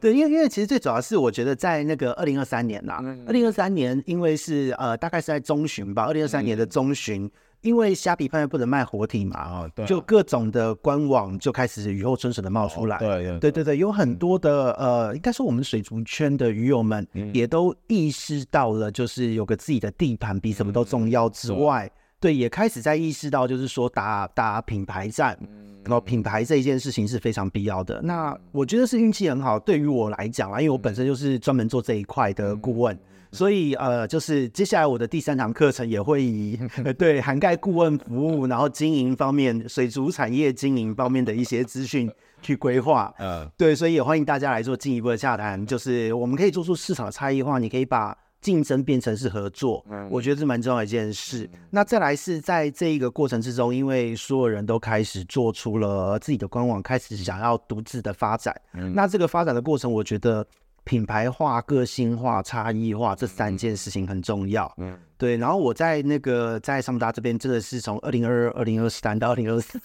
[0.00, 7.30] 对，因为因为其实最主要是我觉得在那个二零二三年啦，二零二三年因为是呃大概是在中旬吧，二零二三年的中旬，嗯、
[7.62, 13.64] 因为虾皮拍卖不能卖活体嘛，啊，对，就各种的官网就开始雨后春笋的冒出来，哦、对对对对。
[13.64, 21.86] 对，有很多的呃，应该说我们水族圈的鱼友们也都意识到了，就是有个自己的地盘比什么都重要之外。
[21.86, 25.36] 嗯对，也开始在意识到，就是说打打品牌战，
[25.82, 28.00] 然后品牌这一件事情是非常必要的。
[28.00, 32.96] 那我觉得是运气很好，对于我来讲啊，因为我本身就是专门做这一块的顾问，
[33.32, 36.58] 所以呃，就是接下来我的第三堂课程也会以
[36.96, 43.12] 对涵盖顾问服务，然后经营方面、水族产业经营方面的一些资讯去规划。
[43.18, 48.16] 嗯，对，所以也欢迎大家来做进一步的洽谈，就是我们可以做出市场的差异化，你可以把。
[48.42, 51.48] 竞争变成是合作，我觉得是蛮重要的一件事。
[51.70, 58.52] 那再来是在这一个过程之中，因为所有人都开始做出了自己的官网，开始想要独自的发展。
[58.72, 60.44] 那这个发展的过程，我觉得
[60.84, 64.72] 品牌化、个性化、差异化这三件事情很重要。
[64.78, 65.36] 嗯，对。
[65.36, 69.80] 然后我在那个在桑达这边，真的是从二零二二、二零二三到二零二四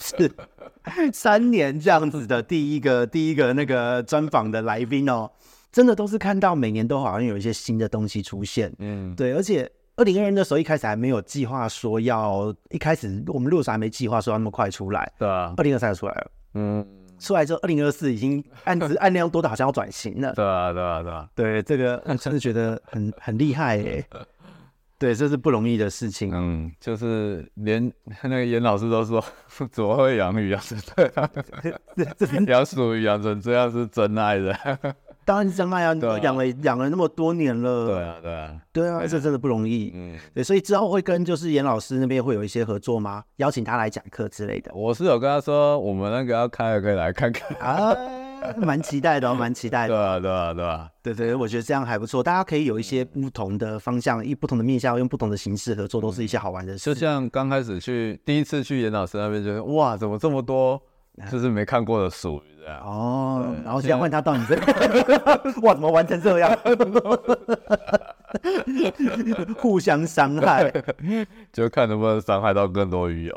[1.12, 5.30] 三年这样子的第一个第一个那个专访的来宾哦。
[5.70, 16.88] 真的都是看到每年都好像有一些新的东西出现，嗯，对，而且二零二二的时候一开始还没有计划说要，一开始我们路上还没计划说要那么快出来，对啊，二零二三就出来了，嗯，
[17.19, 24.06] 出来之后二零二四已经案子 案量多的好像要转型了，对啊，对啊，对啊，对，这个 真的觉得很很厉害耶，
[24.99, 27.91] 对，这是不容易的事情，嗯，就是连
[28.23, 29.23] 那个严老师都说
[29.71, 34.56] 怎么会养鱼养成这样，养鼠鱼养成这样是真爱的。
[35.28, 35.94] 当然是真爱啊！
[36.24, 39.92] 养了养了那么多年了，对啊，对啊，对啊，这真的不容易。
[39.94, 43.22] 嗯，对，所以之后会跟就是严老师那边会有一些合作吗？
[43.36, 44.72] 邀请他来讲课之类的。
[44.74, 47.94] 我是有跟他说，我们那个要开了，可以来看看啊，
[48.56, 49.94] 蛮期待的，蛮期待的。
[49.94, 56.86] 对啊，对啊，对啊，对对，我觉得这样还不错，大家可以有一些不同的方向，以不同的面向，用不同的形式合作，都是一些好玩的事。
[56.86, 60.82] 就像刚开始去第一次去严老师那边，觉得哇，怎么这么多，
[61.32, 62.80] 就是没看过的书这样。
[62.82, 64.62] 哦，对然后现在换他到你这里，
[65.63, 66.56] 哇，怎么玩成这样？
[69.57, 70.72] 互相伤害，
[71.51, 73.36] 就看能不能伤害到更多鱼友。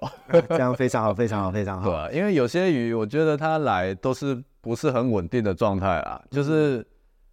[0.48, 1.88] 这样非常好，非常好，非常好。
[1.88, 6.84] 对啊，因为有些鱼，我觉得它来都是不是很稳定的状态啊，就是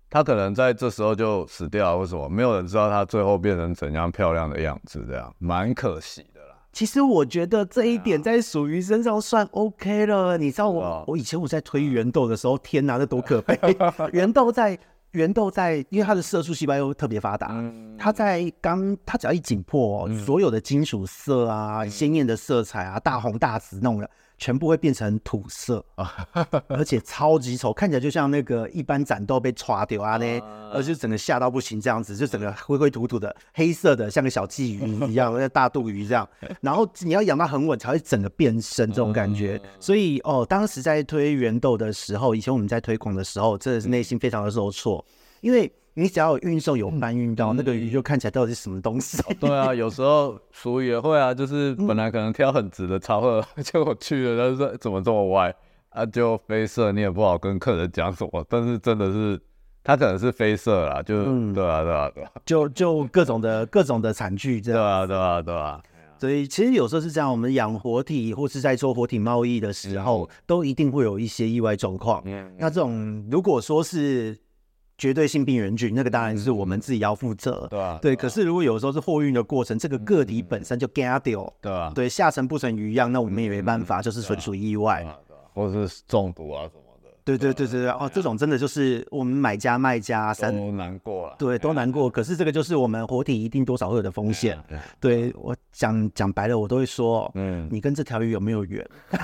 [0.09, 2.29] 它可能在这时候就死掉了，为什么？
[2.29, 6.36] 没有人知道它最后变成怎样漂亮的样子，这样蛮可惜的。
[6.78, 10.38] 其实我觉得这一点在属于身上算 OK 了。
[10.38, 13.59] 你知道我我以前我在推圆豆的时候，天哪，那多可悲！
[14.13, 14.78] 圆豆在
[15.13, 17.51] 圆豆在，因为它的色素细胞又特别发达，
[17.97, 24.07] 它在刚它只要一紧迫，所有的金属色啊、鲜艳的色彩啊、大红大紫那种的，
[24.38, 25.83] 全部会变成土色，
[26.67, 36.27] 而且超级丑，看起来就像那个一般斩豆被抓掉啊呢，而且整个吓到不行这样子，就整个灰灰土土的，黑色的，像个小鲫鱼一样，像大肚鱼这样。
[36.61, 39.59] 然后你要养到很稳，才会整个变身这种感觉。
[39.79, 45.03] 所以哦，当时在推圆豆的时候，以前我们在推广的时候，真的是内心非常的受挫，
[45.41, 45.71] 因为。
[45.99, 49.17] 你只要有运送有搬运到、嗯、那个鱼，就看起来到底是什么东西？
[49.39, 55.51] 对啊，有时候俗语也会啊，就是本来可能挑很直的超货， 结果去了，他说怎么这么歪
[55.89, 56.05] 啊？
[56.05, 58.45] 就飞色，你也不好跟客人讲什么。
[58.47, 59.41] 但是真的是，
[59.83, 64.79] 他可能是飞色啦，就、嗯、对啊，对啊，对啊，就就各种的各种的惨剧这样。
[64.79, 65.81] 对啊，对啊，对啊。
[66.19, 72.21] 所以其实有时候是这样，我们养活体或是在做活体贸易的时候，嗯、都一定会有一些意外状况。
[72.25, 74.37] 嗯，那这种如果说是。
[74.97, 77.65] 绝对性病原菌，那个当然是我们自己要负责。
[77.65, 78.15] 嗯、对啊，对。
[78.15, 85.05] 可是如果有时候是货运的过程，这个个体本身就 get 掉，对啊，对，下沉不成鱼样，那我们也没办法，嗯、就是纯属意外，
[85.53, 86.86] 或者是中毒啊什么。
[87.28, 92.09] 对对对对对哦，这种真的就是我们买家卖家三都难过了，对，都难过。
[92.09, 94.57] 可是这个就是我们活体一定多少会有的风险。
[95.01, 98.88] 对我讲讲白了，我都会说，嗯，你跟这条鱼有没有缘？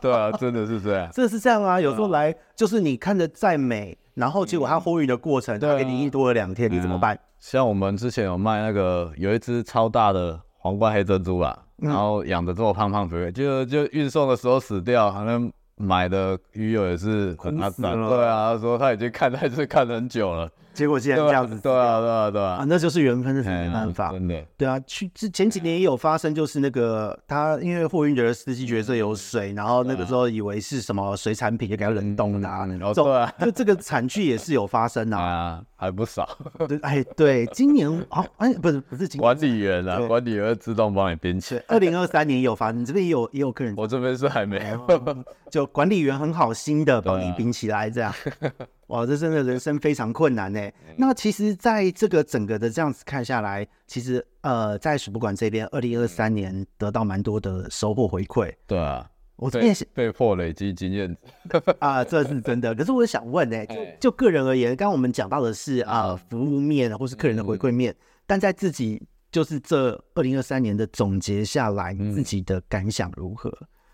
[0.00, 1.80] 对啊，真的是这样，真的是这样啊。
[1.80, 7.18] 有时候来就是你看着再美，然后结果它货运的过程，它给你运多了两天，你怎么办？
[7.40, 15.50] 像我们之前有卖那个有一只超大的皇冠黑珍珠啊，然后养的这么胖胖肥肥，就就运送的时候死掉，好像。
[15.82, 20.48] 买的鱼友也是很阿赞，对啊，他说他已经看他是看很久了。
[20.74, 24.80] 结果竟然这样子，对啊，对啊，对啊，啊，那就是缘分，是没办法，真的，对啊。
[24.86, 36.28] 去之前几年也有发生，就是那个他因为货运的司机角色有水，然后那个时候以为是什么水产品，就给他冷冻的，然后对啊，就这个惨剧也是有发生啊， 还不少。
[36.66, 41.62] 对，哎，对，今年哦，哎，不是不是今年，管理员啊，管理员自动帮你编起来。
[41.68, 48.12] 二零二三年也有发生，你这边也有也有客人，我这边是还没有，就管理员很好心的帮你冰起来这样。
[48.92, 50.60] 哇，这真的人生非常困难呢。
[50.98, 58.52] 那其实，在这个整个的这样子看下来，其实呃，在水博馆这边，二零二三年得到蛮多的收获回馈。
[58.66, 61.16] 对啊，我这边被迫累积经验
[61.80, 62.74] 啊，这是真的。
[62.74, 73.50] 可是我想问呢，就就个人而言，刚刚我们讲到的是啊、呃，服务面或是客人的回馈面，但在自己就是这二零二三年的总结下来，自己的感想如何？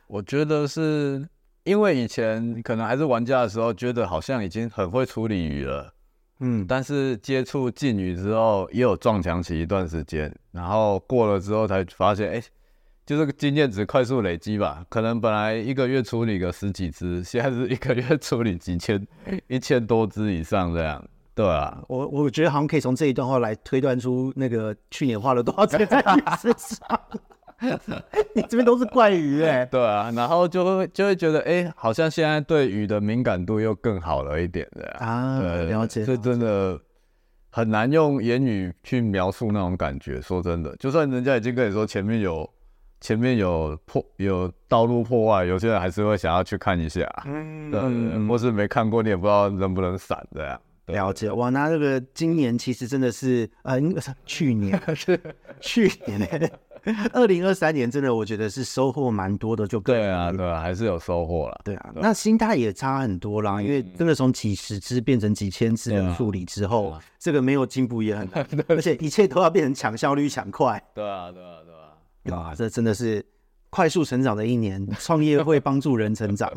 [0.09, 1.28] 我觉得是。
[1.69, 5.93] 因为以前可能还是玩家的时候，觉得好像已经很会处理鱼了，
[6.41, 12.43] 嗯，但是接触禁鱼之后，也有撞墙期一段时间，然后过了之后才发现，哎，
[13.05, 14.83] 就这个经验值快速累积吧。
[14.89, 19.07] 可能本来一个月处理个十几只，现在是一个月处理几千、
[19.47, 21.05] 一千多只以上这样。
[21.35, 27.01] 对啊，我我觉得好像可以从这一段话来推断出那个去年花了多少钱在鱼身上。
[28.34, 36.78] 你这边都是怪鱼哎、欸，对啊，然后就会就会觉得，哎、欸，好像现在对鱼的敏感度又更好了一点的啊，对了解，这真的
[37.50, 40.20] 很难用言语去描述那种感觉。
[40.20, 42.48] 说真的，就算人家已经跟你说前面有
[43.00, 50.61] 前面有破有道路破坏，有些人还是会想要去看一下，嗯，嗯，或是没看过，你也不知道能不能闪这样。
[50.89, 53.80] 了解哇，那这个今年其实真的是呃，
[54.26, 55.20] 去年 是
[55.61, 56.26] 去年呢。
[57.12, 61.61] 二零二三年真的，我觉得是收获蛮多的，就对啊，对啊，还是有收获了。
[61.64, 70.82] 对啊，那心态也差很多啦，因为真的从几十只变成几千只的处理之后，这个没有进步也很难， 而且一切都要变成抢效率、抢快。
[70.95, 71.59] 对啊，对啊，
[72.24, 73.26] 对啊，啊，这真的是
[73.68, 76.51] 快速成长的一年，创业会帮助人成长，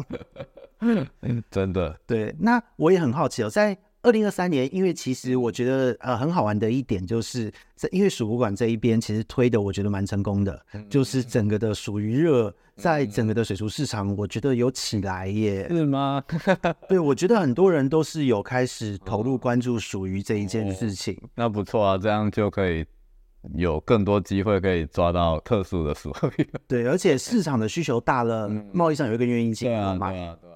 [1.50, 2.00] 真的。
[2.06, 3.78] 对，那我也很好奇哦，在。
[4.04, 15.68] 二零二三年，因为其实我觉得呃很好玩的一点就是在因为水族馆这一边其实推的我觉得蛮成功的，就是整个的属鱼热在整个的水族市场，我觉得有起来耶。
[15.70, 16.24] 是吗？
[16.90, 21.16] 对，我觉得很多人都是有开始投入关注属于这一件事情。
[21.36, 22.84] 那不错啊，这样就可以
[23.56, 26.48] 有更多机会可以抓到特殊的属鱼。
[26.68, 30.14] 对，而且市场的需求大了，贸易上有一个愿意进来买。
[30.42, 30.50] 对，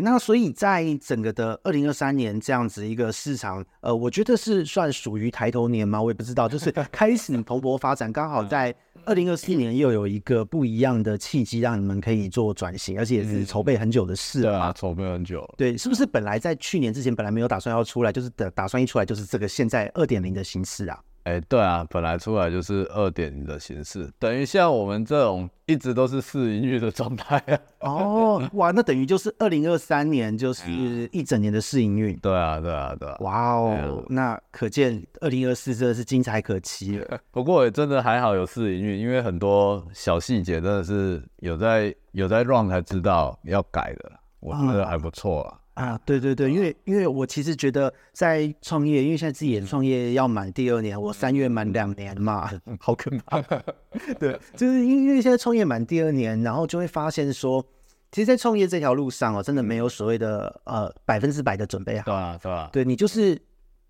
[0.00, 6.02] 那所以在整个的二零二三年这样子一个市场，呃，我觉得是算属于抬头年吗？
[6.02, 8.74] 我也不知道，就是 开始蓬勃发展，刚好在
[9.04, 14.42] 二零二四年又有一个不一样的契机，让你们可以做转型，而且也是筹备很久的事。
[14.42, 15.48] 对啊，筹备很久。
[15.56, 21.00] 对，是不是本来在去年之前本来没有打算要出来，就是打打算一出来就是这个现在二点零的形式啊？
[21.26, 27.58] 哎，对啊，本来出来就是二点零的形式，等于像我们这种一直都是试营运的状态啊。
[27.80, 30.70] 哦，哇，那等于就是二零二三年就是
[31.10, 32.16] 一整年的试营运。
[32.18, 33.16] 对啊，对啊，对啊。
[33.22, 37.18] 哇哦，那可见二零二四真的是精彩可期了。
[37.32, 45.58] 不过也真的还好有试营运，因为很多小细节真的是有在有在 run 才知道要改的，我觉得还不错啊。
[45.76, 52.50] 啊，对对对，因为因为我其实觉得在创业，因为现在自己也创业要满第二年，我三月满两年嘛，
[52.80, 53.40] 好可怕。
[54.18, 57.62] 对，就是因为现在创业满第二年，然后就会发现说，
[58.10, 62.04] 其实，在创业这条路上哦，真的没有所谓的呃百分之百的准备好。
[62.06, 63.40] 对啊，对啊，对你就是。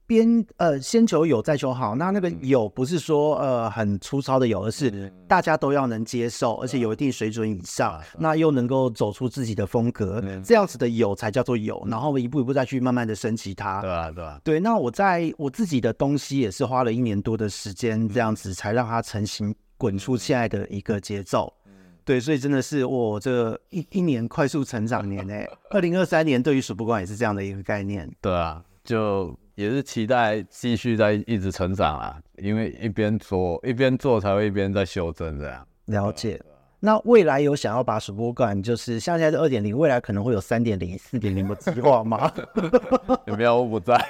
[0.07, 13.81] 边呃先求有再求好，那那个有不是说呃很粗糙的有，而是大家都要能接受，而且有一定水准以上，那又能够走出自己的风格，这样子的有才叫做有，然后一步一步再去慢慢的升级它。
[13.81, 14.61] 对啊，对啊，对。
[14.61, 21.53] 那我在我自己的东西也是花了一年多的时间，这样子才让它成型滚出现在的一个节奏。
[22.05, 28.09] 对，所以真的是我这一一年快速成长年诶，二零二三年对于数不管也是这样的一个概念。
[28.21, 29.37] 对啊，就。
[29.57, 35.67] 也是期待继续在一直成长啊，因为一边做一边做才会一边在修正这样。
[35.87, 36.39] 了解。
[36.79, 42.31] 那未来有想要把数播馆，就是像现在是二点零，未来可能会有三点零、四点零的计划吗？
[43.25, 43.63] 有没有？
[43.63, 43.97] 我不在。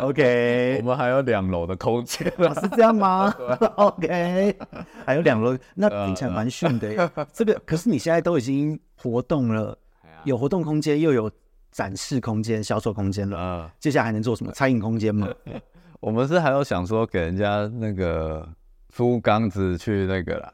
[0.00, 3.34] OK，我们还有两楼的空间，是这样吗？
[3.74, 4.56] OK，
[5.04, 7.10] 还有两楼，那听起来蛮逊的。
[7.32, 9.76] 这个可是你现在都已经活动了，
[10.22, 11.28] 有活动空间又有。
[11.72, 14.52] 展示空间、销售空间了，嗯，接下来还能做什么？
[14.52, 15.26] 餐饮空间吗？
[15.98, 18.46] 我们是还有想说给人家那个
[18.90, 20.52] 租缸子去那个啦。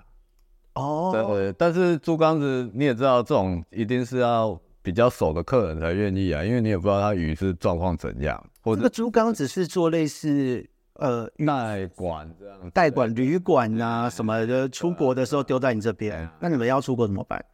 [0.75, 8.41] 哦，对对，但是租缸子你也知道，这种一定是要比较熟的客人才愿意啊，因为你也不知道他鱼是状况怎样。
[8.63, 10.65] 或者这个租缸子是做类似
[10.95, 17.45] 呃 代管这样，代管旅馆啊什么的，出国的时候丢在你这边，那你们要出国怎么办？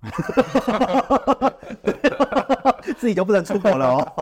[2.98, 4.12] 自己就不能出国了哦，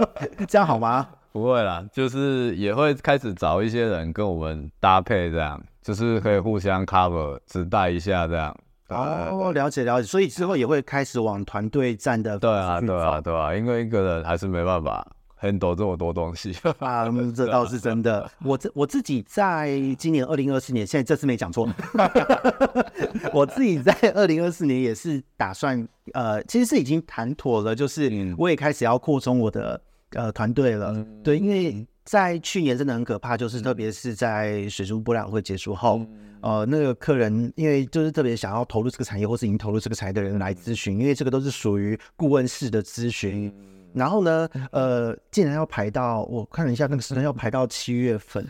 [0.46, 1.08] 这样好吗？
[1.32, 8.56] 不会啦，就是也会开始找一些人跟我们搭配，这样就是可以互相 cover，只带一下这样。
[8.88, 12.38] 哦，了解了解，所以之后也会开始往团队战的。
[12.38, 15.06] 对啊，对啊，对啊，因为一个人还是没办法。
[15.46, 18.30] 很多这么多东西 啊，这倒是真的。
[18.44, 21.68] 我自我自己在今年二零二四年，现在这次没讲错。
[23.32, 29.80] 我自己在二零二四年也是打算，呃，其实是已经谈妥了，就是我也开始要扩充我的
[30.10, 31.04] 呃团队了。
[31.22, 36.06] 对，因为在去年真的很可怕，就是特别是在水族博览会结束后，
[36.40, 43.52] 呃，那个客人因为就是特别想要投入这个产业，或是已经投入这个产业的人来咨询，因为这个都是属于顾问式的咨询。
[43.96, 48.46] 然后呢，呃，竟然要排到，我看了一下那个时间，要排到七月份，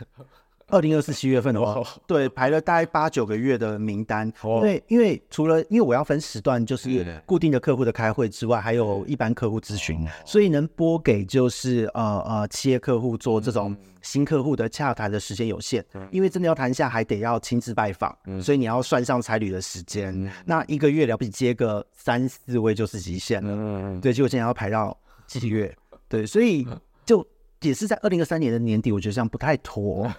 [0.67, 4.29] 二零二四七月份的话，对，排了大概八九个月的名单。
[4.59, 15.81] 对，因为除了因为我要分时段，就是固定的客户的开会之外，还有一般客户咨询，所以能拨给就是呃呃企业客户做这种新客户的洽谈的时间有限，
[16.11, 24.01] 因为真的要谈下，还得要亲自拜访，所以你要算上差旅的时间，那一个月了不起接个三四位就是极限了。
[24.01, 24.97] 对，结果现在要排到。
[25.27, 25.75] 七月，
[26.07, 26.65] 对，所以
[27.05, 27.25] 就
[27.61, 30.11] 也是在二零二三年的年底，我觉得这样不太妥。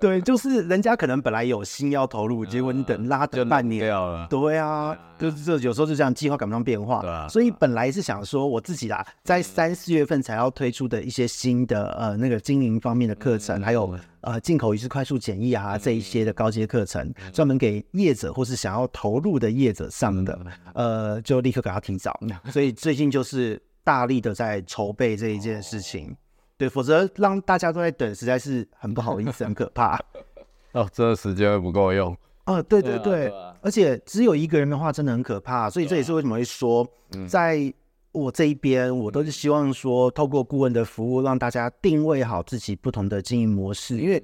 [0.00, 3.80] 对，就是人家可能本来有心要投入，结果你等拉等半年，
[4.28, 7.26] 对啊，就是这有时候就这样，计划赶不上变化。
[7.28, 20.38] 所以本来是想说我自己啦，在三四月份才要推出的一些新的呃那个经营方面的课程，还有呃进口鱼市快速检疫啊这一些的高阶课程，专门给业者或是想要投入的业者上的，
[20.74, 22.18] 呃，就立刻给他提早。
[22.52, 23.62] 所以最近就是。
[23.84, 26.16] 大力的在筹备这一件事情，哦、
[26.58, 30.00] 对，否则让大家都在等，实在是很不好意思，很可怕。
[30.72, 32.16] 哦，这个时间会不够用。
[32.46, 35.70] 哦，对对对，啊啊、而且只有一个人的话，真的很可怕。
[35.70, 37.72] 所以这也是为什么会说，啊、在
[38.12, 44.20] 我这一边，嗯、我都是希望说，透过顾问的服务，让大家定位好自己不同的经营模式，因为。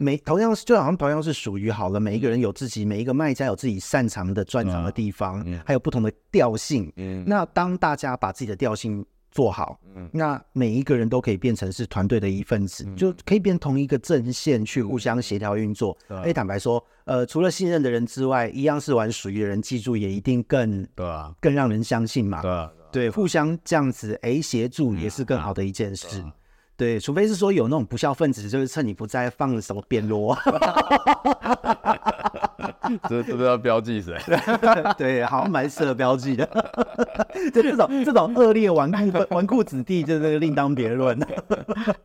[0.00, 6.90] 每同样是就好像同样是属于好了，每一个人有自己，每一个卖家有自己擅长的专长的地方，还有不同的调性。
[7.26, 9.78] 那当大家把自己的调性做好，
[10.10, 15.94] 那每一个人都可以变成是团队的一份子，就可以变同一个阵线去互相协调运作。
[16.08, 22.40] 哎，坦白说，呃，除了信任的人之外，一样是玩属于的人，记住也一定更对啊，更让人相信嘛。
[22.40, 26.24] 对对，互相这样子哎协助也是更好的一件事。
[26.80, 30.34] 对，除非是说有那种不孝分子，就是趁你不在放什么边锣，
[33.06, 34.18] 这是不是要标记谁？
[34.96, 36.46] 对，好像蛮适合标记的。
[37.52, 41.20] 就这种这种恶劣纨绔纨绔子弟，就这个另当别论。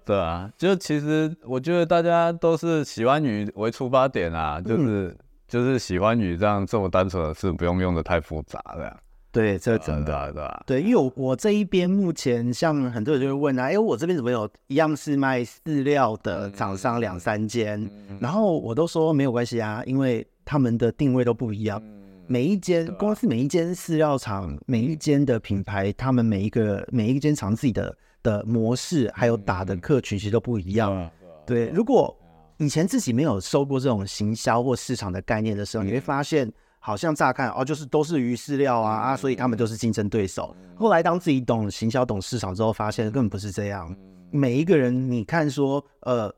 [0.03, 5.17] 对啊，就其实我觉得大家都是喜欢鱼为出发点啊，就是、嗯、
[5.47, 8.93] 就是喜欢鱼这样这么单纯的事，不用用的太复杂的。
[9.36, 10.63] 对，这真的，对吧？
[10.65, 17.86] 对，因为我我这一边目前像很多人就会问啊，哎，我这边怎么有一样是卖饲料的厂商两三间，
[18.21, 21.83] 然后我都说没有关系啊，因为他们的定位都不一样，
[22.27, 31.11] 每一间公司每一间饲料厂每一间的品牌，他们每一个每一间厂自己的的模式还有打的客群其实都不一样。
[31.45, 32.17] 对，如果
[32.55, 36.49] 以前自己没有受过这种行销或市场的概念的时候，你会发现。
[36.86, 40.55] 好像乍看哦，就是都是鱼饲料啊啊，所以他们都是竞争对手。
[40.75, 43.91] 后来当自己懂行销、懂市场之后，发现根本不是这样。
[44.29, 46.31] 每一个人，你看说，呃，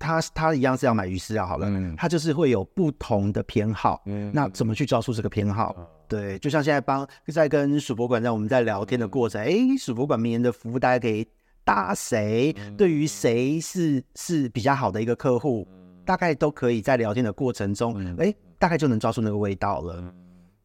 [0.00, 4.02] 他他一样是要买鱼饲料好了，他就是会有不同的偏好。
[4.32, 5.76] 那怎么去抓出这个偏好？
[6.08, 11.24] 对，就像现在帮在跟鼠博馆在我们在聊天的过程，哎，鼠博馆明年的服务大家可以
[11.62, 12.52] 搭谁？
[12.76, 15.64] 对于谁是是比较好的一个客户？
[16.04, 18.34] 大概都可以在聊天的过程中，哎。
[18.62, 20.00] 大概就能抓住那个味道了，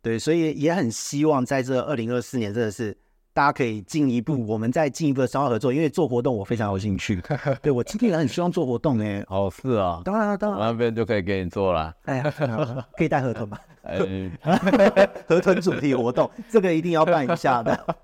[0.03, 2.95] 对，所以也很希望在这二零二四年，真的是
[3.33, 7.19] 大家可以进一步，我们再进一步的商业合作，因为做活动我非常有兴趣。
[7.59, 11.91] 对，我今天也很希望做活动哎，哦，是啊，当然当然，我那边就可以给你做了。
[12.03, 12.33] 哎呀，
[12.95, 13.57] 可以带河豚吗？
[15.27, 17.95] 河豚主题活动，这个一定要办一下的。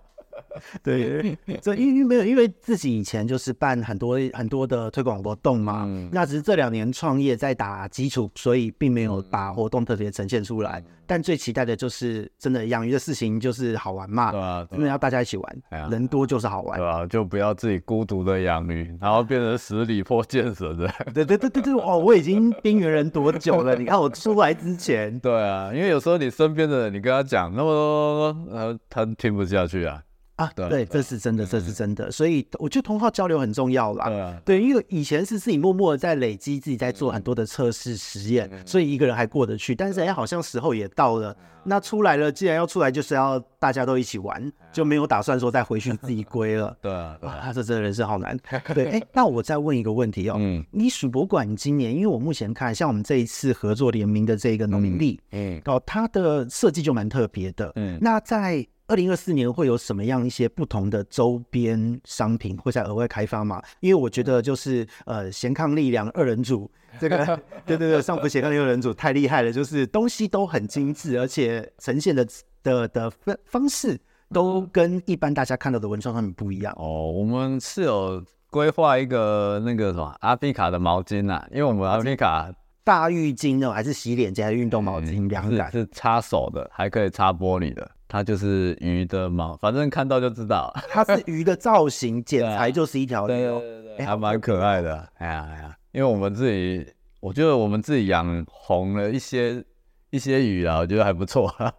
[0.83, 10.79] 对，这因为没有，因为自己以前就是办很多很多的推广活动嘛，嗯、那只是这两年创业在打基础，所以并没有把活动特别呈现出来。
[10.79, 20.87] 嗯、但最期待的就是真的养鱼的事情就是好玩嘛，对啊，因为要大家一起玩，啊、人多就是好玩，对啊，就不要自己孤独的养鱼，然后变成十里破剑神的。
[21.13, 23.75] 对对对对对，哦，我已经边缘人多久了？
[23.75, 30.01] 你看我出来之前，对啊，因为有时候你身边的人，你跟他讲那么多，呃，他听不下去啊。
[30.35, 34.09] 啊，对，对，这是真的，这是真的，所以我觉得同号交流很重要啦。
[34.09, 39.75] 对啊，对，因为以前是自己默默的在累积，自己在做很多的测试实验，所以一个人还过得去。
[39.75, 46.75] 但是哎，好像时候也到了，那出来了，既然要出来，就是要大家都一起玩，就没有打算说再回去自己归了。
[46.81, 48.35] 对啊，啊，这真的人生好难。
[48.73, 58.65] 对， 哎，那我再问一个问题哦，嗯，你鼠博馆今年，因为我目前看，像我们这一次合作联名的这个农民历，嗯，哦，它的设计就蛮特别的，嗯，那在。
[58.93, 63.59] 二零二四年会有什么样一些不同的周边商品会在额外开发吗？
[63.79, 66.69] 因为我觉得就是呃，贤康力量二人组
[67.01, 67.25] 这个，
[67.65, 72.23] 对对对，上福贤康力量二人组太厉害了，就是东西都很精致，而且呈现的
[72.61, 73.99] 的的方方式
[74.31, 76.71] 都跟一般大家看到的文创商品不一样。
[76.77, 85.27] 哦，我们是有规划一个那个什么阿皮卡的毛巾啊，因为我们阿皮卡大浴巾呢，还是洗脸巾还是运动毛巾？
[85.27, 87.89] 两个是擦手的，还可以擦玻璃的。
[88.13, 90.71] 它就是鱼的毛，反正看到就知道。
[90.87, 95.09] 它是鱼的造型，剪裁就是一条鱼，对对对对，还蛮可爱的。
[95.15, 96.85] 哎呀哎呀，因为我们自己，
[97.19, 99.65] 我觉得我们自己养红了一些
[100.11, 101.47] 一些鱼啊，我觉得还不错。
[101.57, 101.73] 哦，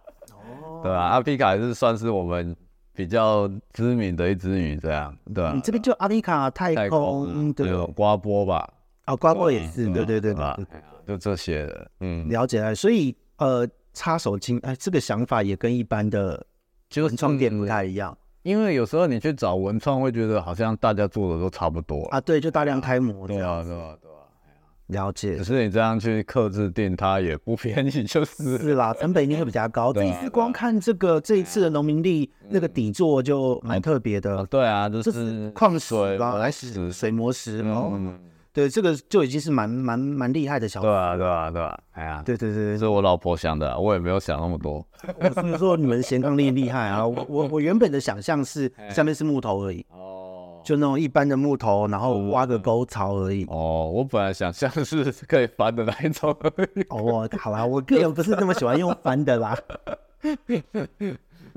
[0.83, 0.97] 对吧？
[1.05, 2.53] 阿皮卡是算是我们
[2.91, 5.53] 比较知名的一只鱼，这样对吧？
[5.55, 8.69] 你这边就阿皮卡太空，对，刮波吧？
[9.05, 10.59] 哦，刮波也是，对对对吧？
[11.07, 12.75] 就这些的，嗯，了解了。
[12.75, 13.65] 所以呃。
[13.95, 16.45] 擦手巾，哎，这个想法也跟一般的
[16.87, 22.21] 就文创店不太一样，因为有时候你去找文创，会觉得好像大家做的都差不多啊。
[22.21, 23.25] 对，就大量开模。
[23.25, 24.13] 对啊，对啊，对啊。
[24.87, 25.37] 了解。
[25.37, 29.91] 可是你这样去客制店，它也不便宜，就是是啦，成本一定会比较高。
[29.91, 34.45] 这一次光看这个这一次的农民历那个底座就蛮特别的。
[34.45, 38.19] 对啊，就是矿石吧，来石水磨石，嗯。
[38.55, 44.75] 对，这个就已经是蛮蛮蛮厉害的小对啊，对啊，对啊，哎呀，对对对，这是我老婆想的，我也没有想那么多。
[45.19, 47.05] 我是说你们贤伉力厉害啊！
[47.05, 53.45] 我我我原本的想象是下面是木头而已，哦，就那种一般的木头，然后挖个沟槽而已。
[53.49, 56.31] 哦，我本来想象是可以翻的那一种。
[56.87, 59.57] 哦，好啦，我个人不是那么喜欢用翻的啦。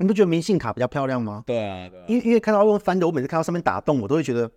[0.01, 1.43] 你不觉得明信卡比较漂亮吗？
[1.45, 4.49] 对啊，对啊，因为因为看到用翻的，我每次看到上面打洞，我都会觉得。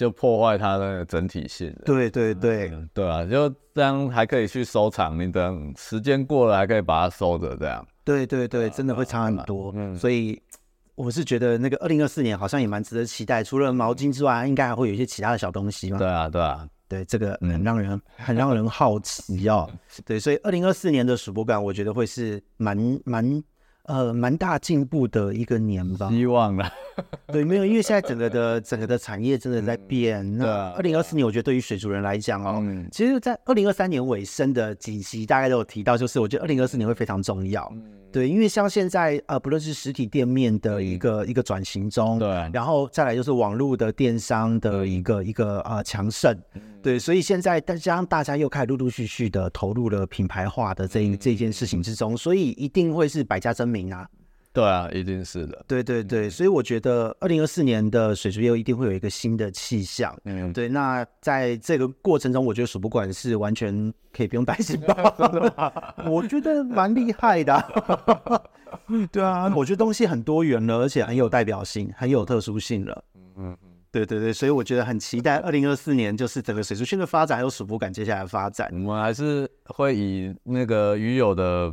[0.00, 1.70] 就破坏它的整体性。
[1.84, 7.86] 对对对，嗯、对啊，就这样还可以去收藏，你等时间过了还可以把它收着，这样。
[8.02, 9.70] 对对对，真的会差很多。
[9.76, 10.40] 嗯，所以
[10.94, 15.98] 我是觉得那个二零二四年好像也蛮值得期待，除了毛巾之外，应该还会有一些其他的小东西嘛。
[15.98, 19.70] 对啊，对啊，对，这个很让人、 嗯、很让人好奇哦。
[20.06, 23.44] 对，所以二零二四年的鼠博感，我觉得会是蛮蛮。
[23.90, 26.08] 呃蛮大进步的一个年吧。
[26.08, 26.70] 希望了。
[27.32, 30.20] 对，没有，因为现在整个的整个的产业真的在变。
[30.20, 37.66] 嗯、那二零二四年，我觉得对于水族人来讲哦，嗯、其实，在二零二三年尾声的几期，大概都有提到，就是我觉得二零二四年会非常重要。
[37.74, 37.82] 嗯、
[38.12, 46.36] 对，因为像现在呃，不论是实体店面的一个、嗯、一个转型中，对，然后再来就是网络的电商的一个、嗯、一个呃强盛，
[46.82, 54.08] 对，所以现在再加上大家又开始陆陆续续的投入了品牌化的这一、嗯、这件事情之中，所以一定会是百家争鸣啊。
[54.52, 55.64] 对啊，一定是的。
[55.68, 60.12] 对对对，所以我觉得二零二四年的水族业一定会有一个新的气象。
[60.24, 60.68] 嗯，对。
[60.68, 65.94] 那在这个过程中，我觉得水族馆是完全可以不用担心吧？
[66.04, 68.42] 我觉得蛮厉害的啊。
[69.12, 73.04] 对啊，我觉得东西很多元了，而且很有代表性，很有特殊性了。
[73.14, 78.68] 嗯嗯嗯，对对对，所以我觉得很期待二零二四年，就是整个水族圈的发展，还有水博馆接下来的发展。
[78.72, 81.72] 我们还是会以那个鱼友的。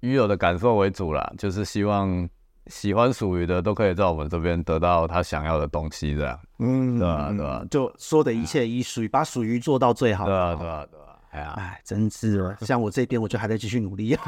[0.00, 2.28] 鱼友的感受为主啦，就是希望
[2.66, 7.28] 喜欢属鱼的都可以在我们这边得到他想要的东西，这样，嗯，对吧？
[7.30, 7.64] 对吧？
[7.70, 10.26] 就说的一切以属鱼，把属鱼做到最好。
[10.26, 11.04] 对啊，对啊，对啊。
[11.30, 14.16] 哎呀，哎，真是，像我这边，我就还在继续努力。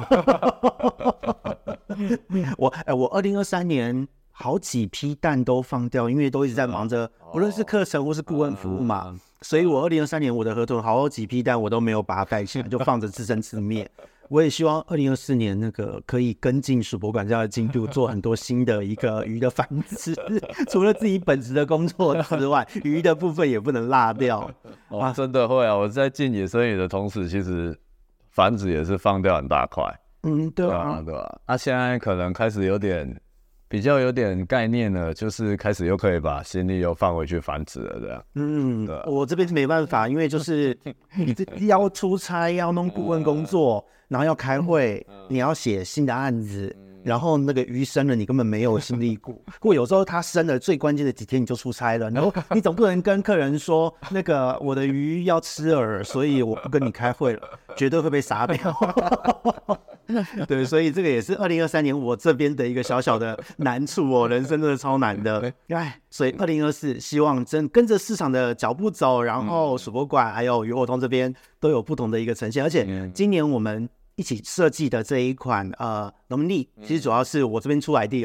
[2.59, 13.91] 我哎，我二零二三年好几批蛋都放掉，因为都一直在忙着，无论是课程或是顾问服务嘛，所以我二零二三年我的合同好几批蛋我都没有把它带起来，就放着自生自灭。
[14.31, 20.15] 我也希望二零二四年那个可以跟进水博馆这样的进度，做很多新的一个 鱼的繁殖。
[20.71, 24.49] 除了自己本职的工作之外， 鱼的部分也不能落掉。
[24.91, 25.77] 哇，真的会啊！
[25.77, 27.77] 我在进野生鱼的同时，其实
[28.29, 29.83] 繁殖也是放掉很大块。
[30.23, 31.41] 嗯，对啊，对啊。
[31.49, 33.21] 那、啊、现在可能开始有点
[33.67, 38.25] 比较有点概念了，就是开始又可以把心力又放回去繁殖了，这样。
[38.37, 39.03] 嗯，对。
[39.07, 40.79] 我这边是没办法，因为就是
[41.17, 43.85] 你这要出差，要弄顾问工作。
[44.11, 49.33] 然后要开会，你要写新的案子，然后那个鱼生了，你根本没有心力顾。
[49.61, 57.41] 不过有时候它生了最关键的几天你就出差了，然后 你总不能跟客人说那个我的鱼要吃饵，所以我不跟你开会了，
[57.77, 58.77] 绝对会被杀掉。
[60.49, 65.53] 对，所以这个也是二零二三年我这边的一个小小的难处哦，人生真的超难的。
[65.69, 73.89] 哎，所以二零二四希望真跟着市场的脚步走，然后水博馆还有鱼活通这边都有不同的一个呈现，而且今年我们。
[74.21, 78.19] 一起设计的这一款呃农民历，其实主要是我这边出来的，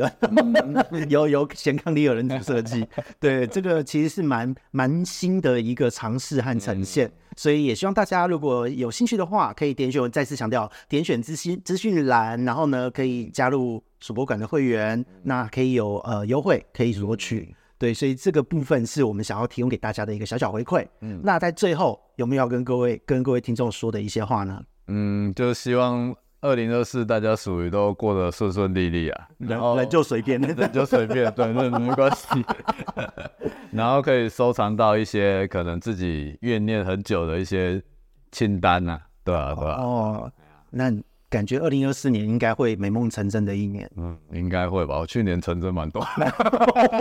[1.07, 2.85] 由由贤康里有人设计。
[3.17, 17.55] 对，这个其实是蛮蛮新的一个尝试和呈现，所以也希望大家如果有兴趣的话，可以点选我再次强调，点选资讯资讯栏，然后呢可以加入主播馆的会员，那可以有呃优惠可以索取。
[17.77, 20.85] 对，所以这个部分是我们想要提供给大家的一个小小回馈。
[20.99, 24.61] 嗯，那在最后有没有要跟各位跟各位听众说的一些话呢？
[24.87, 32.27] 嗯，就希望二零二四大家属于都过得顺顺利利啊，然后人就随便， 人就随便，对，那没关系。
[33.71, 37.81] 然后可以收藏到一些可能自己怨念很久的一些
[38.31, 39.81] 清单啊，对啊，对啊。
[39.81, 40.31] 哦，
[40.69, 40.91] 那。
[41.29, 44.99] 感觉二零二四年应该会美梦成真的一年，嗯，应该会吧。
[44.99, 46.05] 我去年成真蛮多，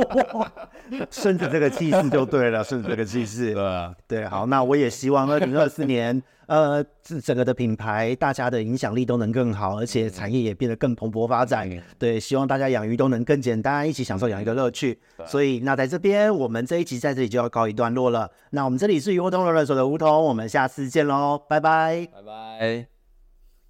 [1.10, 11.70] 顺着这个气势就对了，顺着这个气势， 对啊，对，好，那我也希望二零二四年， 呃，这整个的品牌，大家的影响力都能更好，而且产业也变得更蓬勃发展。
[11.98, 14.98] 对，希望大家养鱼都能更简单，一起享受养鱼的乐趣。
[15.26, 18.30] 所以，那在这边，我们这一集在这里就要告一段落了。
[18.50, 22.93] 那我们这里是鱼活通乱乱说的梧桐，我们下次见喽，拜拜，拜拜。